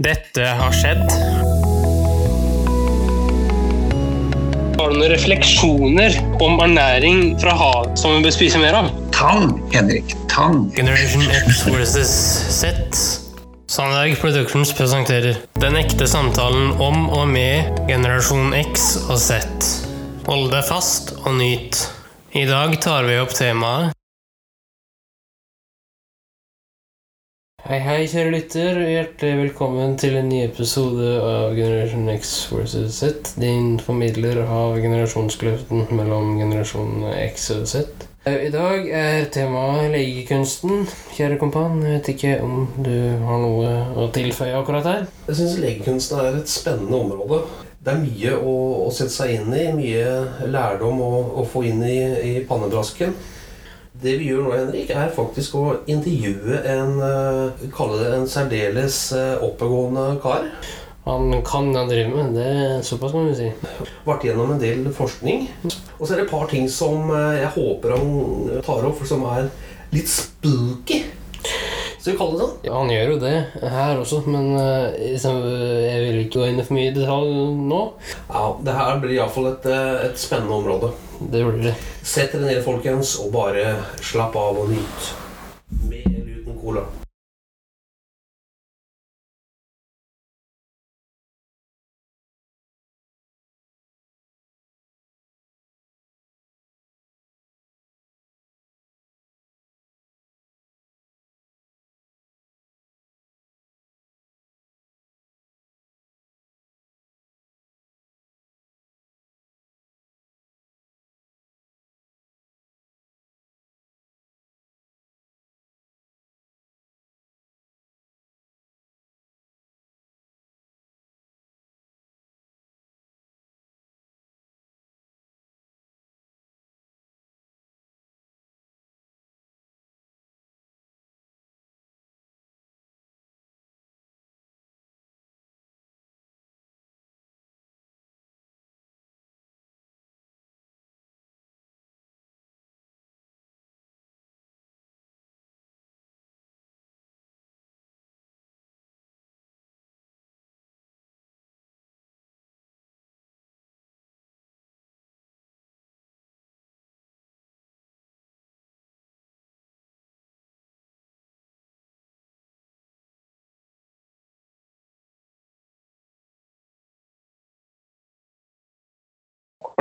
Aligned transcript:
Dette 0.00 0.40
har 0.40 0.72
skjedd. 0.72 1.02
Har 4.78 4.88
du 4.88 4.96
noen 4.96 5.12
refleksjoner 5.12 6.16
om 6.40 6.56
ernæring 6.64 7.34
fra 7.42 7.52
havet 7.60 8.00
som 8.00 8.16
vi 8.16 8.22
bør 8.24 8.32
spise 8.32 8.62
mer 8.62 8.78
av? 8.78 8.88
Tang, 9.12 9.52
Henrik. 9.74 10.16
Tang. 10.32 10.64
Generation 10.72 11.28
X 11.28 11.66
versus 11.68 12.08
Z. 12.56 12.80
Sandberg 13.68 14.16
Productions 14.20 14.72
presenterer 14.76 15.36
Den 15.60 15.76
ekte 15.76 16.08
samtalen 16.08 16.72
om 16.80 17.10
og 17.12 17.28
med 17.28 17.84
generasjon 17.84 18.56
X 18.64 18.94
og 19.10 19.18
Z. 19.20 19.44
Hold 20.24 20.54
deg 20.56 20.64
fast 20.72 21.18
og 21.20 21.36
nyt. 21.36 21.84
I 22.32 22.48
dag 22.48 22.80
tar 22.80 23.04
vi 23.04 23.20
opp 23.20 23.36
temaet 23.36 23.92
Hei, 27.62 27.76
hei, 27.78 28.08
kjære 28.10 28.30
lytter. 28.32 28.78
Hjertelig 28.90 29.36
velkommen 29.38 29.92
til 29.94 30.16
en 30.18 30.26
ny 30.26 30.40
episode 30.42 31.12
av 31.22 31.52
Generation 31.54 32.08
X 32.10 32.30
vs. 32.50 32.72
Z. 32.90 33.10
Din 33.38 33.76
formidler 33.78 34.40
av 34.42 34.80
generasjonskløften 34.82 35.84
mellom 35.94 36.40
generasjonene 36.40 37.12
X 37.28 37.44
og 37.54 37.68
Z. 37.70 37.84
I 38.26 38.50
dag 38.50 38.88
er 38.90 39.28
temaet 39.30 39.92
legekunsten. 39.94 40.88
Kjære 41.14 41.38
kompan, 41.38 41.78
jeg 41.86 42.00
vet 42.00 42.10
ikke 42.16 42.32
om 42.42 42.64
du 42.82 42.96
har 43.28 43.38
noe 43.44 43.70
å 43.94 44.08
tilføye 44.16 44.58
akkurat 44.58 44.88
her? 44.90 45.04
Jeg 45.28 45.38
syns 45.38 45.60
legekunsten 45.62 46.18
er 46.18 46.40
et 46.40 46.50
spennende 46.50 46.98
område. 46.98 47.44
Det 47.78 47.94
er 47.94 48.02
mye 48.02 48.40
å, 48.42 48.56
å 48.88 48.90
sette 48.90 49.14
seg 49.14 49.36
inn 49.36 49.54
i, 49.54 49.68
mye 49.78 50.50
lærdom 50.50 50.98
å, 50.98 51.12
å 51.38 51.46
få 51.46 51.62
inn 51.70 51.86
i, 51.86 52.00
i 52.26 52.34
pannebrasken. 52.50 53.14
Det 54.02 54.16
vi 54.18 54.32
gjør 54.32 54.48
nå, 54.48 54.52
Henrik, 54.56 54.88
er 54.90 55.12
faktisk 55.14 55.54
å 55.54 55.64
intervjue 55.90 56.58
en 56.66 56.96
uh, 56.98 57.66
Kalle 57.74 58.00
det 58.00 58.08
en 58.16 58.24
særdeles 58.30 58.96
uh, 59.14 59.44
oppegående 59.46 60.16
kar. 60.22 60.48
Han 61.04 61.30
kan 61.46 61.70
han 61.74 61.90
driver 61.90 62.16
med, 62.16 62.34
det 62.34 62.46
er 62.50 62.82
såpass 62.86 63.14
kan 63.14 63.28
vi 63.28 63.36
si. 63.38 63.50
Vært 64.06 64.26
gjennom 64.26 64.50
en 64.54 64.62
del 64.62 64.88
forskning. 64.94 65.46
Og 65.98 66.02
så 66.02 66.14
er 66.16 66.22
det 66.22 66.24
et 66.26 66.32
par 66.34 66.50
ting 66.50 66.66
som 66.70 67.12
uh, 67.14 67.30
jeg 67.38 67.52
håper 67.54 67.94
han 67.94 68.10
tar 68.66 68.88
opp, 68.90 69.04
som 69.06 69.22
er 69.36 69.46
litt 69.94 70.10
spooky. 70.10 71.04
Skal 72.00 72.16
vi 72.16 72.18
kalle 72.18 72.34
det 72.34 72.42
sånn? 72.42 72.58
Ja, 72.66 72.74
han 72.80 72.90
gjør 72.90 73.12
jo 73.12 73.22
det 73.22 73.36
her 73.76 74.02
også, 74.02 74.24
men 74.26 74.48
jeg 75.14 76.02
vil 76.02 76.20
ikke 76.24 76.40
gå 76.40 76.50
inn 76.50 76.58
i 76.58 76.66
for 76.66 76.74
mye 76.74 76.90
detalj 76.96 77.30
nå. 77.70 77.80
Ja, 78.26 78.44
det 78.66 78.74
her 78.80 78.98
blir 79.04 79.14
iallfall 79.20 79.52
et, 79.52 79.70
et 80.10 80.18
spennende 80.18 80.58
område. 80.58 80.90
Det 81.30 81.38
gjorde 81.38 81.62
det. 81.62 81.74
Sett 82.02 82.32
dere 82.32 82.48
ned, 82.48 82.62
folkens, 82.64 83.16
og 83.22 83.32
bare 83.34 83.76
slapp 84.02 84.36
av 84.36 84.62
og 84.64 84.72
nyt. 84.72 85.12
Med 85.88 86.11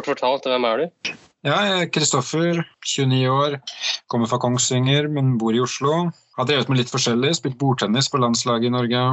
Kort 0.01 0.15
fortalt, 0.17 0.47
hvem 0.49 0.63
er 0.65 0.79
du? 0.79 1.09
Ja, 1.45 1.59
jeg 1.61 1.73
er 1.83 1.89
Kristoffer, 1.93 2.61
29 2.81 3.17
år, 3.29 3.57
kommer 4.09 4.29
fra 4.29 4.39
Kongsvinger, 4.41 5.05
men 5.13 5.35
bor 5.37 5.53
i 5.53 5.61
Oslo. 5.61 6.07
Har 6.39 6.47
drevet 6.49 6.71
med 6.71 6.79
litt 6.79 6.89
forskjellig, 6.89 7.35
spilt 7.37 7.59
bordtennis 7.61 8.09
på 8.09 8.17
landslaget 8.17 8.71
i 8.71 8.73
Norge. 8.73 9.03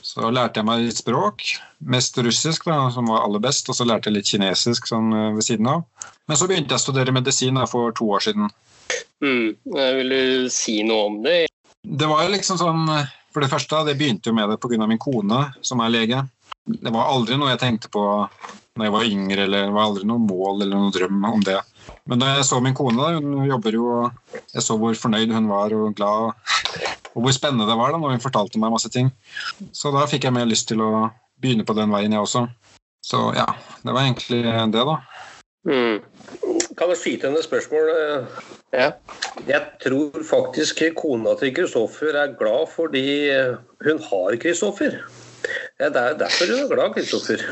Så 0.00 0.30
lærte 0.32 0.62
jeg 0.62 0.68
meg 0.70 0.86
litt 0.86 0.96
språk, 0.96 1.44
mest 1.92 2.16
russisk, 2.24 2.64
da, 2.70 2.86
som 2.94 3.12
var 3.12 3.26
aller 3.26 3.42
best, 3.44 3.68
og 3.68 3.76
så 3.76 3.84
lærte 3.84 4.08
jeg 4.08 4.16
litt 4.16 4.30
kinesisk 4.32 4.88
sånn 4.88 5.12
ved 5.36 5.44
siden 5.44 5.68
av. 5.68 5.84
Men 6.24 6.40
så 6.40 6.48
begynte 6.48 6.72
jeg 6.72 6.80
å 6.80 6.86
studere 6.86 7.16
medisin 7.16 7.60
da, 7.60 7.68
for 7.68 7.92
to 7.92 8.08
år 8.16 8.24
siden. 8.30 8.48
Mm. 9.20 9.60
Vil 9.76 10.16
du 10.16 10.48
si 10.56 10.78
noe 10.88 11.10
om 11.10 11.20
det? 11.26 11.50
Det 11.84 12.08
var 12.08 12.32
liksom 12.32 12.56
sånn 12.60 12.88
For 13.30 13.44
det 13.44 13.52
første, 13.52 13.84
det 13.86 13.98
begynte 14.00 14.32
jo 14.32 14.34
med 14.34 14.48
det 14.50 14.56
pga. 14.58 14.86
min 14.88 14.98
kone, 14.98 15.44
som 15.60 15.84
er 15.84 15.92
lege. 15.92 16.24
Det 16.78 16.92
var 16.94 17.10
aldri 17.10 17.38
noe 17.40 17.52
jeg 17.52 17.62
tenkte 17.62 17.90
på 17.92 18.02
når 18.78 18.86
jeg 18.86 18.94
var 18.94 19.08
yngre, 19.08 19.44
eller 19.44 19.66
det 19.66 19.74
var 19.74 19.88
aldri 19.88 20.06
noe 20.08 20.22
mål 20.22 20.62
eller 20.62 20.76
noen 20.76 20.94
drøm 20.94 21.24
om 21.28 21.42
det. 21.44 21.58
Men 22.08 22.22
da 22.22 22.30
jeg 22.36 22.46
så 22.48 22.60
min 22.62 22.76
kone, 22.76 22.96
da, 22.96 23.18
hun 23.18 23.48
jobber 23.48 23.76
jo 23.76 23.88
Jeg 24.54 24.62
så 24.64 24.76
hvor 24.78 24.94
fornøyd 24.98 25.32
hun 25.34 25.48
var 25.50 25.74
og 25.74 25.94
glad, 25.98 26.30
og 27.14 27.24
hvor 27.24 27.34
spennende 27.34 27.68
det 27.68 27.78
var 27.78 27.92
da 27.92 28.00
når 28.00 28.16
hun 28.16 28.24
fortalte 28.24 28.60
meg 28.62 28.72
masse 28.74 28.90
ting. 28.92 29.10
Så 29.76 29.92
da 29.94 30.06
fikk 30.10 30.28
jeg 30.28 30.36
mer 30.36 30.48
lyst 30.48 30.70
til 30.70 30.82
å 30.84 31.10
begynne 31.40 31.66
på 31.66 31.76
den 31.76 31.92
veien, 31.92 32.14
jeg 32.14 32.22
også. 32.22 32.46
Så 33.04 33.30
ja, 33.36 33.48
det 33.82 33.94
var 33.94 34.04
egentlig 34.04 34.42
det, 34.44 34.86
da. 34.86 34.96
Mm. 35.68 36.00
Kan 36.78 36.92
jeg 36.92 37.00
skyte 37.00 37.28
henne 37.28 37.40
et 37.40 37.48
spørsmål? 37.48 37.90
Ja. 38.72 38.92
Jeg 39.48 39.60
tror 39.82 40.22
faktisk 40.24 40.82
kona 40.96 41.34
til 41.40 41.52
Kristoffer 41.56 42.16
er 42.16 42.36
glad 42.38 42.70
fordi 42.72 43.08
hun 43.84 44.00
har 44.06 44.38
Kristoffer. 44.40 45.00
Det 45.80 45.90
er 45.90 46.16
derfor 46.20 46.50
du 46.50 46.56
er 46.58 46.72
glad, 46.74 46.96
Kristoffer. 46.96 47.44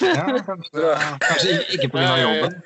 Ja, 0.00 0.24
kanskje, 0.44 0.90
kanskje 1.24 1.54
ikke 1.74 1.88
pga. 1.94 2.10
jobben. 2.20 2.58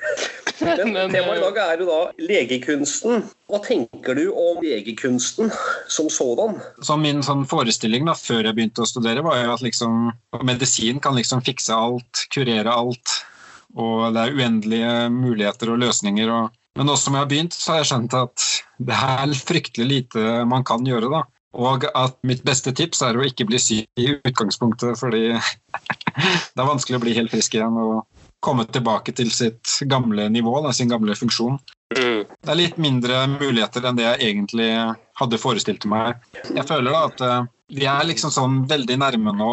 Men 0.92 1.12
temaet 1.12 1.38
i 1.38 1.42
dag 1.44 1.58
er 1.62 1.82
jo 1.82 1.86
da 1.86 1.98
legekunsten. 2.18 3.22
Hva 3.48 3.60
tenker 3.62 4.18
du 4.18 4.24
om 4.32 4.58
legekunsten 4.64 5.52
som 5.88 6.08
sådan? 6.10 6.58
Så 6.82 6.98
min 6.98 7.22
sånn 7.26 7.46
forestilling 7.48 8.08
da, 8.08 8.16
før 8.18 8.48
jeg 8.48 8.58
begynte 8.58 8.82
å 8.82 8.90
studere, 8.90 9.22
var 9.26 9.38
jo 9.44 9.54
at 9.54 9.64
liksom, 9.64 10.10
medisin 10.42 10.98
kan 11.04 11.16
liksom 11.18 11.44
fikse 11.46 11.76
alt, 11.76 12.26
kurere 12.34 12.74
alt. 12.74 13.20
Og 13.78 14.08
det 14.16 14.24
er 14.24 14.34
uendelige 14.34 14.92
muligheter 15.14 15.74
og 15.74 15.82
løsninger. 15.84 16.34
Og, 16.34 16.54
men 16.78 16.90
nå 16.90 16.98
som 16.98 17.14
jeg 17.14 17.24
har 17.24 17.30
begynt, 17.30 17.54
så 17.54 17.76
har 17.76 17.82
jeg 17.84 17.92
skjønt 17.92 18.18
at 18.18 18.50
det 18.90 18.98
er 18.98 19.38
fryktelig 19.38 19.88
lite 19.92 20.40
man 20.50 20.66
kan 20.66 20.86
gjøre. 20.86 21.12
da. 21.14 21.22
Og 21.56 21.86
at 21.96 22.18
mitt 22.28 22.42
beste 22.44 22.74
tips 22.76 23.00
er 23.06 23.16
å 23.16 23.24
ikke 23.24 23.46
bli 23.48 23.60
syk 23.62 23.88
i 24.00 24.10
utgangspunktet, 24.18 24.98
fordi 25.00 25.32
det 26.52 26.60
er 26.60 26.68
vanskelig 26.68 26.98
å 26.98 27.04
bli 27.06 27.16
helt 27.16 27.32
frisk 27.32 27.56
igjen 27.56 27.78
og 27.80 28.04
komme 28.44 28.66
tilbake 28.70 29.14
til 29.16 29.30
sitt 29.34 29.80
gamle 29.90 30.28
nivå, 30.30 30.52
da, 30.62 30.72
sin 30.76 30.90
gamle 30.90 31.16
funksjon. 31.18 31.58
Mm. 31.96 32.26
Det 32.28 32.52
er 32.52 32.58
litt 32.58 32.76
mindre 32.78 33.24
muligheter 33.32 33.86
enn 33.88 33.98
det 33.98 34.04
jeg 34.04 34.28
egentlig 34.28 34.68
hadde 35.18 35.40
forestilt 35.40 35.88
meg. 35.90 36.20
Jeg 36.52 36.66
føler 36.68 36.94
da 36.94 37.00
at 37.08 37.24
uh, 37.24 37.48
vi 37.74 37.88
er 37.88 38.06
liksom 38.06 38.32
sånn 38.32 38.60
veldig 38.68 38.98
nærme 39.00 39.34
nå, 39.36 39.50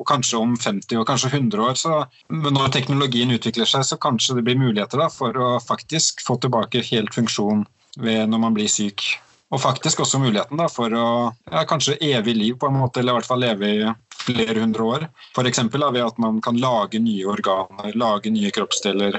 og 0.00 0.08
kanskje 0.08 0.40
om 0.40 0.56
50 0.56 0.98
og 1.00 1.06
kanskje 1.08 1.30
100 1.34 1.64
år, 1.68 1.76
så 1.78 2.02
når 2.32 2.72
teknologien 2.74 3.32
utvikler 3.36 3.68
seg, 3.68 3.84
så 3.86 4.00
kanskje 4.00 4.38
det 4.38 4.46
blir 4.48 4.60
muligheter 4.60 5.04
da, 5.04 5.10
for 5.12 5.36
å 5.36 5.50
faktisk 5.62 6.24
få 6.24 6.40
tilbake 6.40 6.82
helt 6.90 7.14
funksjon 7.14 7.66
ved 8.00 8.30
når 8.32 8.46
man 8.48 8.56
blir 8.56 8.70
syk. 8.70 9.04
Og 9.50 9.58
faktisk 9.58 10.04
også 10.04 10.20
muligheten 10.22 10.60
da, 10.60 10.68
for 10.70 10.94
å 10.94 11.06
ja, 11.50 11.64
kanskje 11.66 11.98
evig 12.06 12.36
liv, 12.38 12.54
på 12.60 12.70
en 12.70 12.78
måte, 12.78 13.02
eller 13.02 13.16
i 13.16 13.18
hvert 13.18 13.30
fall 13.30 13.42
leve 13.42 13.70
i 13.70 13.92
flere 14.20 14.60
hundre 14.62 14.86
år. 14.86 15.06
F.eks. 15.34 15.62
ved 15.74 16.02
at 16.04 16.20
man 16.22 16.38
kan 16.44 16.58
lage 16.60 17.00
nye 17.02 17.26
organer, 17.26 17.96
lage 17.98 18.30
nye 18.30 18.52
kroppsdeler 18.54 19.18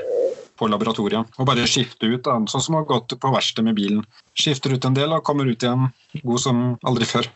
på 0.62 0.69
laboratoriet. 0.72 1.39
Og 1.39 1.50
bare 1.50 1.68
skifte 1.68 2.07
ut, 2.07 2.22
da, 2.28 2.38
sånn 2.48 2.63
som 2.63 2.78
å 2.78 2.83
ha 2.83 2.89
gått 2.94 3.18
på 3.19 3.33
verksted 3.33 3.68
med 3.68 3.75
bilen. 3.80 4.06
Skifter 4.38 4.75
ut 4.75 4.88
en 4.88 4.95
del 4.95 5.18
og 5.18 5.25
kommer 5.28 5.50
ut 5.50 5.66
igjen 5.66 5.89
god 6.22 6.44
som 6.45 6.63
aldri 6.88 7.10
før. 7.10 7.28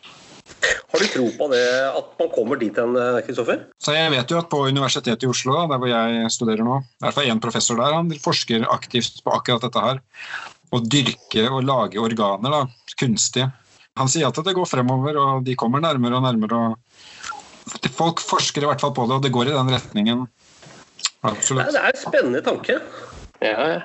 Har 0.94 1.02
du 1.02 1.08
tro 1.12 1.26
på 1.36 1.48
det 1.52 1.66
at 1.90 2.12
man 2.22 2.30
kommer 2.32 2.60
dit 2.62 2.78
hen, 2.80 2.94
Kristoffer? 3.26 3.64
Så 3.82 3.96
jeg 3.96 4.12
vet 4.14 4.32
jo 4.32 4.38
at 4.40 4.48
på 4.52 4.62
Universitetet 4.70 5.26
i 5.26 5.30
Oslo, 5.30 5.58
der 5.68 5.82
hvor 5.82 5.90
jeg 5.90 6.30
studerer 6.32 6.64
nå, 6.64 6.78
i 6.80 7.04
hvert 7.04 7.18
fall 7.18 7.32
én 7.34 7.42
professor 7.44 7.82
der, 7.82 7.98
han 7.98 8.14
forsker 8.24 8.68
aktivt 8.72 9.20
på 9.26 9.34
akkurat 9.34 9.66
dette 9.66 9.84
her. 9.84 10.04
Å 10.76 10.82
dyrke 10.84 11.46
og 11.48 11.64
lage 11.64 12.02
organer 12.02 12.52
da, 12.52 12.62
kunstig. 13.00 13.46
Han 13.96 14.12
sier 14.12 14.28
at 14.28 14.40
det 14.44 14.56
går 14.58 14.68
fremover, 14.68 15.18
og 15.22 15.46
de 15.48 15.56
kommer 15.56 15.84
nærmere 15.84 16.20
og 16.20 16.26
nærmere. 16.26 16.62
og 16.72 17.92
Folk 17.96 18.20
forsker 18.24 18.66
i 18.66 18.70
hvert 18.70 18.84
fall 18.84 18.94
på 18.96 19.06
det, 19.08 19.20
og 19.20 19.24
det 19.24 19.32
går 19.36 19.52
i 19.52 19.56
den 19.56 19.72
retningen. 19.72 20.26
Absolutt. 21.26 21.72
Det 21.72 21.82
er 21.82 21.94
en 21.94 22.02
spennende 22.02 22.42
tanke. 22.46 22.80
Ja, 23.40 23.56
ja. 23.56 23.84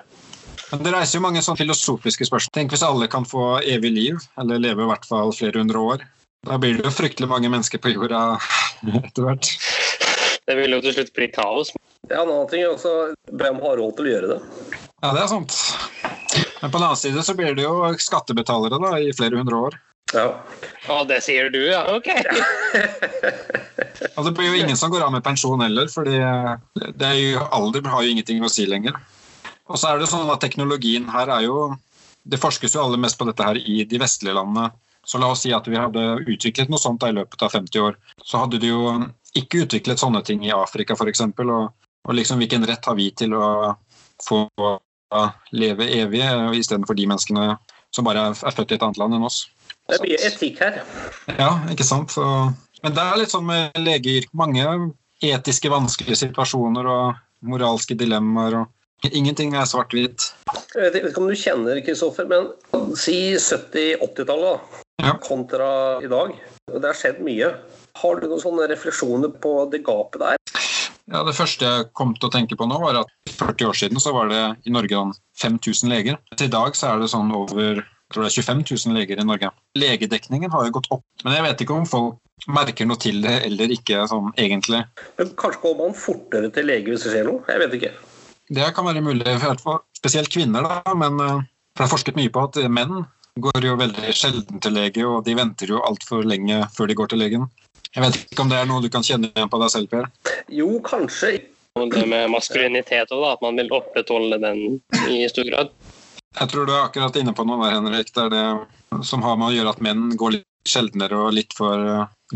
Men 0.71 0.85
det 0.87 0.93
reiser 0.95 1.19
jo 1.19 1.25
mange 1.25 1.43
sånne 1.43 1.59
filosofiske 1.59 2.27
spørsmål. 2.29 2.55
Tenk 2.55 2.75
hvis 2.75 2.85
alle 2.87 3.09
kan 3.11 3.27
få 3.27 3.61
evig 3.67 3.91
liv, 3.95 4.19
eller 4.39 4.63
leve 4.63 4.85
i 4.85 4.91
hvert 4.91 5.07
fall 5.09 5.33
flere 5.35 5.63
hundre 5.63 5.83
år. 5.95 6.05
Da 6.47 6.59
blir 6.61 6.79
det 6.79 6.87
jo 6.87 6.93
fryktelig 6.95 7.29
mange 7.31 7.51
mennesker 7.53 7.83
på 7.83 7.93
jorda 7.93 8.39
etter 9.01 9.27
hvert. 9.27 9.51
Det 10.47 10.57
vil 10.59 10.75
jo 10.75 10.83
til 10.85 10.97
slutt 10.97 11.13
bli 11.15 11.31
kaos. 11.35 11.75
Ja, 12.09 12.23
en 12.23 12.31
annen 12.31 12.49
ting 12.51 12.65
er 12.65 12.73
også 12.73 13.13
hvem 13.39 13.61
har 13.63 13.79
råd 13.79 13.99
til 13.99 14.09
å 14.09 14.15
gjøre 14.15 14.31
det? 14.33 14.39
Ja, 15.01 15.13
det 15.15 15.21
er 15.23 15.29
sant. 15.31 15.59
Men 16.61 16.71
på 16.71 16.79
den 16.79 16.87
annen 16.87 17.01
side 17.01 17.23
så 17.25 17.35
blir 17.37 17.55
det 17.57 17.65
jo 17.65 17.93
skattebetalere 17.99 18.81
da, 18.83 18.97
i 19.01 19.15
flere 19.17 19.41
hundre 19.41 19.63
år. 19.69 19.79
Ja. 20.13 20.27
Å, 20.91 21.05
det 21.07 21.21
sier 21.25 21.51
du, 21.55 21.61
ja. 21.69 21.85
Ok. 21.95 22.11
Og 24.17 24.27
det 24.27 24.33
blir 24.37 24.51
jo 24.51 24.59
ingen 24.59 24.77
som 24.77 24.91
går 24.93 25.05
av 25.07 25.15
med 25.15 25.25
pensjon 25.25 25.63
heller, 25.63 25.89
fordi 25.93 26.19
det 26.99 27.07
er 27.07 27.19
jo, 27.21 27.45
alder 27.55 27.87
har 27.93 28.05
jo 28.05 28.13
ingenting 28.13 28.43
å 28.45 28.51
si 28.53 28.67
lenger. 28.69 28.99
Og 29.71 29.79
så 29.79 29.93
er 29.93 30.01
det 30.01 30.11
sånn 30.11 30.31
at 30.33 30.43
teknologien 30.43 31.07
her 31.13 31.31
er 31.31 31.45
jo 31.47 31.77
Det 32.27 32.41
forskes 32.41 32.75
jo 32.75 32.83
aller 32.83 33.01
mest 33.01 33.17
på 33.17 33.25
dette 33.25 33.45
her 33.47 33.57
i 33.57 33.85
de 33.89 33.99
vestlige 34.03 34.35
landene. 34.37 34.69
Så 35.09 35.19
la 35.19 35.31
oss 35.33 35.47
si 35.47 35.55
at 35.57 35.65
vi 35.67 35.79
hadde 35.79 36.03
utviklet 36.29 36.69
noe 36.69 36.79
sånt 36.79 37.03
i 37.07 37.15
løpet 37.17 37.43
av 37.43 37.55
50 37.55 37.81
år. 37.81 37.97
Så 38.21 38.43
hadde 38.43 38.61
de 38.61 38.69
jo 38.69 38.93
ikke 39.41 39.63
utviklet 39.65 40.03
sånne 40.03 40.21
ting 40.27 40.45
i 40.45 40.53
Afrika 40.53 40.93
f.eks. 40.99 41.23
Og, 41.25 41.71
og 41.73 42.13
liksom 42.19 42.43
hvilken 42.43 42.67
rett 42.69 42.85
har 42.85 42.99
vi 42.99 43.09
til 43.17 43.33
å 43.39 43.49
få 44.21 44.45
leve 45.53 45.87
evig 46.01 46.23
istedenfor 46.61 46.97
de 46.99 47.07
menneskene 47.11 47.47
som 47.95 48.07
bare 48.07 48.29
er 48.31 48.55
født 48.55 48.71
i 48.73 48.79
et 48.79 48.83
annet 48.87 49.01
land 49.01 49.17
enn 49.17 49.27
oss. 49.27 49.43
Det 49.91 49.99
er 49.99 50.05
mye 50.07 50.19
etikk 50.29 50.61
her. 50.63 50.77
Ja, 51.39 51.51
ikke 51.73 51.87
sant. 51.87 52.13
Så, 52.15 52.25
men 52.85 52.95
det 52.95 53.03
er 53.03 53.19
litt 53.19 53.33
sånn 53.33 53.49
med 53.49 53.75
legeyrket. 53.81 54.31
Mange 54.39 54.67
etiske 55.21 55.73
vanskelige 55.73 56.21
situasjoner 56.23 56.87
og 56.87 57.19
moralske 57.43 57.97
dilemmaer. 57.99 58.61
og 58.63 59.11
Ingenting 59.11 59.55
er 59.57 59.67
svart-hvitt. 59.67 60.29
Jeg 60.77 60.93
vet 60.95 61.09
ikke 61.09 61.23
om 61.25 61.31
du 61.31 61.37
kjenner 61.39 61.81
Kristoffer, 61.85 62.29
men 62.31 62.51
si 63.01 63.35
70-80-tallet 63.41 64.79
Ja. 65.01 65.15
kontra 65.25 65.99
i 66.05 66.09
dag. 66.13 66.35
Det 66.71 66.85
har 66.85 66.95
skjedd 66.99 67.23
mye. 67.25 67.55
Har 68.01 68.21
du 68.21 68.29
noen 68.29 68.43
sånne 68.43 68.69
refleksjoner 68.71 69.33
på 69.43 69.55
det 69.73 69.81
gapet 69.87 70.21
der? 70.21 70.40
Ja, 71.11 71.23
Det 71.27 71.37
første 71.37 71.67
jeg 71.67 71.89
kom 71.97 72.13
til 72.17 72.29
å 72.29 72.33
tenke 72.33 72.59
på 72.59 72.69
nå, 72.69 72.77
var 72.83 73.01
at 73.03 73.15
40 73.31 73.71
år 73.71 73.79
siden 73.79 74.03
så 74.03 74.13
var 74.17 74.29
det 74.31 74.43
i 74.69 74.75
Norge 74.75 74.95
sånn 74.95 75.15
5000 75.41 75.91
leger. 75.93 76.21
Til 76.37 76.51
i 76.51 76.53
dag 76.53 76.77
så 76.77 76.93
er 76.93 77.01
det 77.01 77.11
sånn 77.13 77.33
over 77.35 77.81
jeg 78.11 78.17
tror 78.17 78.25
det 78.27 78.31
er 78.33 78.43
25 78.43 78.63
000 78.91 78.97
leger 78.99 79.21
i 79.23 79.25
Norge. 79.25 79.49
Legedekningen 79.79 80.51
har 80.51 80.65
jo 80.67 80.73
gått 80.75 80.89
opp, 80.91 81.05
men 81.23 81.37
jeg 81.37 81.45
vet 81.47 81.61
ikke 81.63 81.77
om 81.79 81.85
folk 81.87 82.49
merker 82.51 82.89
noe 82.89 82.99
til 82.99 83.21
det 83.23 83.37
eller 83.47 83.71
ikke 83.71 84.01
sånn 84.11 84.33
egentlig. 84.35 84.81
Men 85.21 85.31
kanskje 85.39 85.63
går 85.63 85.77
man 85.79 85.95
fortere 85.95 86.51
til 86.51 86.67
lege 86.67 86.91
hvis 86.91 87.05
det 87.07 87.13
skjer 87.15 87.29
noe? 87.29 87.45
Jeg 87.47 87.63
vet 87.63 87.77
ikke. 87.79 87.93
Det 88.51 88.73
kan 88.75 88.89
være 88.89 89.05
mulig, 89.07 89.37
fall 89.39 89.79
spesielt 89.95 90.33
kvinner, 90.35 90.67
da, 90.67 90.95
men 90.99 91.23
eh, 91.23 91.47
det 91.79 91.87
er 91.87 91.93
forsket 91.93 92.19
mye 92.19 92.33
på 92.35 92.43
at 92.49 92.59
menn 92.67 93.05
går 93.39 93.69
jo 93.69 93.77
veldig 93.79 94.15
sjelden 94.17 94.59
til 94.63 94.75
lege, 94.75 95.07
og 95.07 95.23
de 95.29 95.37
venter 95.39 95.71
jo 95.71 95.83
altfor 95.87 96.27
lenge 96.27 96.65
før 96.75 96.91
de 96.91 96.97
går 96.99 97.13
til 97.13 97.23
legen. 97.23 97.47
Jeg 97.97 98.05
vet 98.05 98.19
ikke 98.21 98.45
om 98.45 98.51
det 98.51 98.59
er 98.61 98.69
noe 98.71 98.83
du 98.85 98.91
kan 98.93 99.03
kjenne 99.07 99.31
igjen 99.33 99.51
på 99.51 99.59
deg 99.63 99.73
selv, 99.73 99.91
Per? 99.91 100.11
Jo, 100.55 100.69
kanskje. 100.87 101.41
Det 101.81 102.03
med 102.11 102.33
maskulinitet 102.33 103.13
og 103.15 103.23
da, 103.23 103.33
at 103.37 103.43
man 103.45 103.57
vil 103.59 103.71
opprettholde 103.73 104.41
den 104.43 104.81
i 105.09 105.23
stor 105.31 105.47
grad. 105.47 105.71
Jeg 106.39 106.51
tror 106.51 106.67
du 106.67 106.73
er 106.75 106.85
akkurat 106.85 107.17
inne 107.19 107.35
på 107.35 107.47
noe 107.47 107.59
der, 107.63 107.77
Henrik. 107.79 108.11
Det 108.15 108.27
er 108.27 108.35
det 108.35 109.05
som 109.07 109.23
har 109.27 109.39
med 109.39 109.51
å 109.51 109.55
gjøre 109.55 109.75
at 109.75 109.83
menn 109.83 110.11
går 110.19 110.37
litt 110.37 110.47
sjeldnere 110.69 111.19
og 111.19 111.35
litt 111.35 111.55
for, 111.57 111.87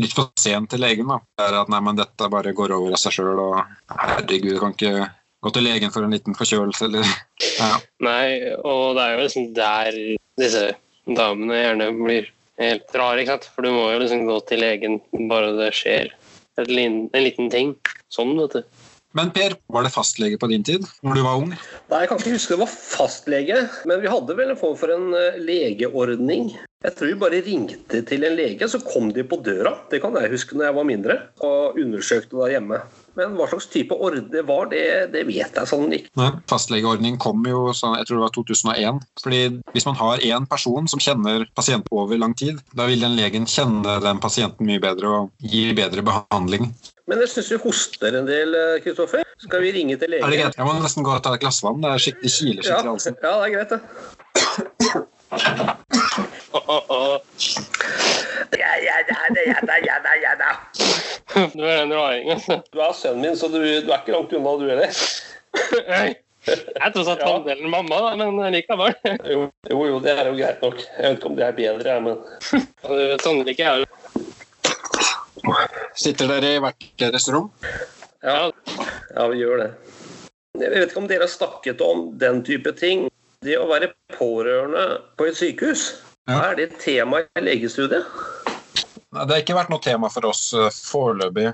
litt 0.01 0.15
for 0.15 0.31
sent 0.39 0.71
til 0.71 0.83
legen. 0.83 1.11
Da. 1.11 1.19
Det 1.37 1.47
er 1.47 1.59
at 1.61 1.71
nei, 1.71 1.81
men 1.87 1.99
dette 1.99 2.31
bare 2.31 2.55
går 2.55 2.73
over 2.75 2.95
av 2.95 3.01
seg 3.01 3.15
sjøl, 3.15 3.39
og 3.43 3.59
herregud, 3.91 4.57
kan 4.63 4.75
ikke 4.75 5.09
gå 5.45 5.53
til 5.53 5.67
legen 5.67 5.93
for 5.93 6.07
en 6.07 6.15
liten 6.15 6.35
forkjølelse, 6.35 6.89
eller 6.89 7.05
ja. 7.59 7.75
Nei, 8.03 8.25
og 8.65 8.95
det 8.97 9.03
er 9.03 9.13
jo 9.13 9.25
liksom 9.27 9.51
der 9.55 9.99
disse 10.41 10.63
damene 11.05 11.59
gjerne 11.59 11.91
blir 11.99 12.31
helt 12.61 12.95
rar, 12.95 13.17
ikke 13.19 13.33
sant. 13.35 13.49
For 13.55 13.65
du 13.65 13.71
må 13.75 13.89
jo 13.93 14.01
liksom 14.03 14.25
gå 14.29 14.39
til 14.49 14.61
legen 14.63 14.99
bare 15.29 15.53
det 15.59 15.71
skjer 15.75 16.11
et 16.57 16.69
lin- 16.71 17.09
en 17.13 17.23
liten 17.23 17.49
ting. 17.51 17.75
Sånn, 18.11 18.35
vet 18.39 18.59
du. 18.59 18.63
Men 19.15 19.29
Per, 19.31 19.53
var 19.71 19.83
det 19.85 19.93
fastlege 19.93 20.35
på 20.37 20.49
din 20.51 20.63
tid, 20.67 20.83
når 21.03 21.15
du 21.15 21.21
var 21.23 21.37
ung? 21.39 21.53
Nei, 21.89 21.99
Jeg 22.01 22.09
kan 22.09 22.17
ikke 22.19 22.33
huske 22.35 22.51
det 22.57 22.59
var 22.59 22.71
fastlege, 22.71 23.59
men 23.87 24.01
vi 24.01 24.11
hadde 24.11 24.35
vel 24.35 24.49
en 24.51 24.59
form 24.59 24.75
for 24.75 24.91
en 24.91 25.13
eh, 25.15 25.37
legeordning. 25.39 26.49
Jeg 26.83 26.95
tror 26.97 27.07
vi 27.07 27.19
bare 27.21 27.39
ringte 27.45 28.01
til 28.05 28.25
en 28.27 28.35
lege, 28.35 28.67
så 28.67 28.81
kom 28.83 29.13
de 29.15 29.23
på 29.23 29.39
døra. 29.43 29.71
Det 29.89 30.01
kan 30.03 30.13
jeg 30.19 30.33
huske 30.35 30.57
når 30.59 30.67
jeg 30.67 30.75
var 30.75 30.89
mindre, 30.91 31.15
og 31.39 31.79
undersøkte 31.79 32.35
der 32.41 32.57
hjemme. 32.57 32.81
Men 33.15 33.35
hva 33.37 33.47
slags 33.49 33.67
type 33.71 33.95
ordning 33.95 34.47
var, 34.47 34.67
det, 34.71 35.11
det 35.13 35.23
vet 35.27 35.55
jeg 35.55 35.69
sånn 35.69 35.93
ikke. 35.95 36.11
Nei, 36.19 36.31
Fastlegeordning 36.51 37.19
kom 37.21 37.45
jo 37.47 37.69
sånn, 37.75 37.95
jeg 37.99 38.09
tror 38.09 38.19
det 38.19 38.25
var 38.25 38.33
2001. 38.35 38.99
Fordi 39.23 39.41
Hvis 39.75 39.87
man 39.87 39.99
har 39.99 40.23
én 40.25 40.47
person 40.49 40.89
som 40.91 41.01
kjenner 41.03 41.45
pasienten 41.55 41.95
over 41.95 42.19
lang 42.19 42.35
tid, 42.37 42.59
da 42.75 42.89
vil 42.89 43.03
den 43.03 43.15
legen 43.19 43.47
kjenne 43.49 43.99
den 44.03 44.19
pasienten 44.23 44.67
mye 44.67 44.83
bedre 44.83 45.07
og 45.21 45.31
gi 45.39 45.69
bedre 45.77 46.03
behandling. 46.05 46.71
Men 47.05 47.21
jeg 47.21 47.29
syns 47.35 47.49
du 47.53 47.57
hoster 47.61 48.15
en 48.17 48.27
del, 48.27 48.55
eh, 48.57 48.79
Kristoffer. 48.83 49.23
Skal 49.45 49.61
vi 49.61 49.71
ringe 49.75 49.97
til 50.01 50.09
legen? 50.09 50.25
Er 50.25 50.29
det 50.33 50.39
greit? 50.41 50.57
Jeg 50.57 50.65
må 50.65 50.73
nesten 50.81 51.05
gå 51.05 51.11
og 51.13 51.23
ta 51.23 51.35
et 51.35 51.43
glass 51.43 51.61
vann. 51.63 51.81
Det 51.83 51.89
er 51.91 51.97
skikkelig 52.01 52.31
kiler 52.33 52.63
skikkelig 52.65 52.85
i 52.85 52.93
halsen. 52.93 53.15
ja, 53.21 53.33
det 53.39 53.45
er 53.45 53.53
greit, 53.55 53.69
det. 53.69 53.79
Åh, 56.55 56.61
åh, 56.67 56.83
åh. 56.89 57.19
Ja, 58.57 58.71
ja, 58.87 58.95
ja, 59.09 59.15
da, 59.35 59.41
ja, 59.45 59.59
da, 59.67 59.75
ja, 59.85 59.95
da, 60.05 60.13
ja, 60.23 60.35
da. 60.39 60.51
Du 61.53 61.63
er 61.63 61.81
en 61.83 61.93
raring, 61.93 62.24
altså. 62.24 62.24
Du 62.73 62.79
er 62.81 62.93
sønnen 62.97 63.21
min, 63.25 63.35
så 63.39 63.47
du, 63.51 63.57
du 63.61 63.89
er 63.91 63.99
ikke 64.01 64.15
langt 64.15 64.33
unna, 64.37 64.53
du 64.59 64.67
heller. 64.69 65.01
Jeg 65.65 66.15
er 66.45 66.91
tross 66.93 67.07
alt 67.09 67.23
Ja. 67.23 67.29
halvdelen 67.31 67.69
mamma, 67.73 68.01
da, 68.05 68.15
men 68.19 68.53
likevel. 68.53 68.93
Jo, 69.33 69.47
jo, 69.71 69.79
jo, 69.89 69.99
det 70.03 70.13
er 70.13 70.27
jo 70.29 70.35
greit 70.37 70.61
nok. 70.61 70.77
Jeg 70.83 71.03
vet 71.07 71.17
ikke 71.19 71.31
om 71.31 71.37
det 71.39 71.45
er 71.47 71.57
bedre, 71.57 71.95
jeg, 71.95 72.03
men 72.05 73.17
Sånn 73.25 73.41
ikke 73.49 73.65
jeg 73.65 73.85
det. 73.85 73.89
Sitter 75.95 76.29
dere 76.29 76.55
i 76.57 76.61
hvert 76.63 76.87
deres 77.01 77.27
rom? 77.33 77.49
ja, 78.25 78.49
ja, 79.13 79.25
vi 79.29 79.37
gjør 79.43 79.59
det. 79.61 79.67
Jeg 80.57 80.71
vet 80.71 80.87
ikke 80.89 81.01
om 81.03 81.07
dere 81.09 81.25
har 81.27 81.31
snakket 81.33 81.81
om 81.85 82.07
den 82.21 82.39
type 82.47 82.71
ting. 82.79 83.07
Det 83.45 83.57
å 83.59 83.67
være 83.69 83.91
pårørende 84.15 84.85
på 85.19 85.27
et 85.29 85.37
sykehus, 85.37 85.83
Ja. 86.27 86.39
er 86.49 86.55
det 86.57 86.63
et 86.71 86.79
tema 86.81 87.19
i 87.21 87.41
legestudiet? 87.43 88.05
Nei, 89.13 89.25
Det 89.25 89.31
har 89.35 89.41
ikke 89.43 89.57
vært 89.59 89.69
noe 89.69 89.83
tema 89.83 90.09
for 90.09 90.25
oss 90.25 90.47
eh, 90.57 90.71
foreløpig. 90.73 91.51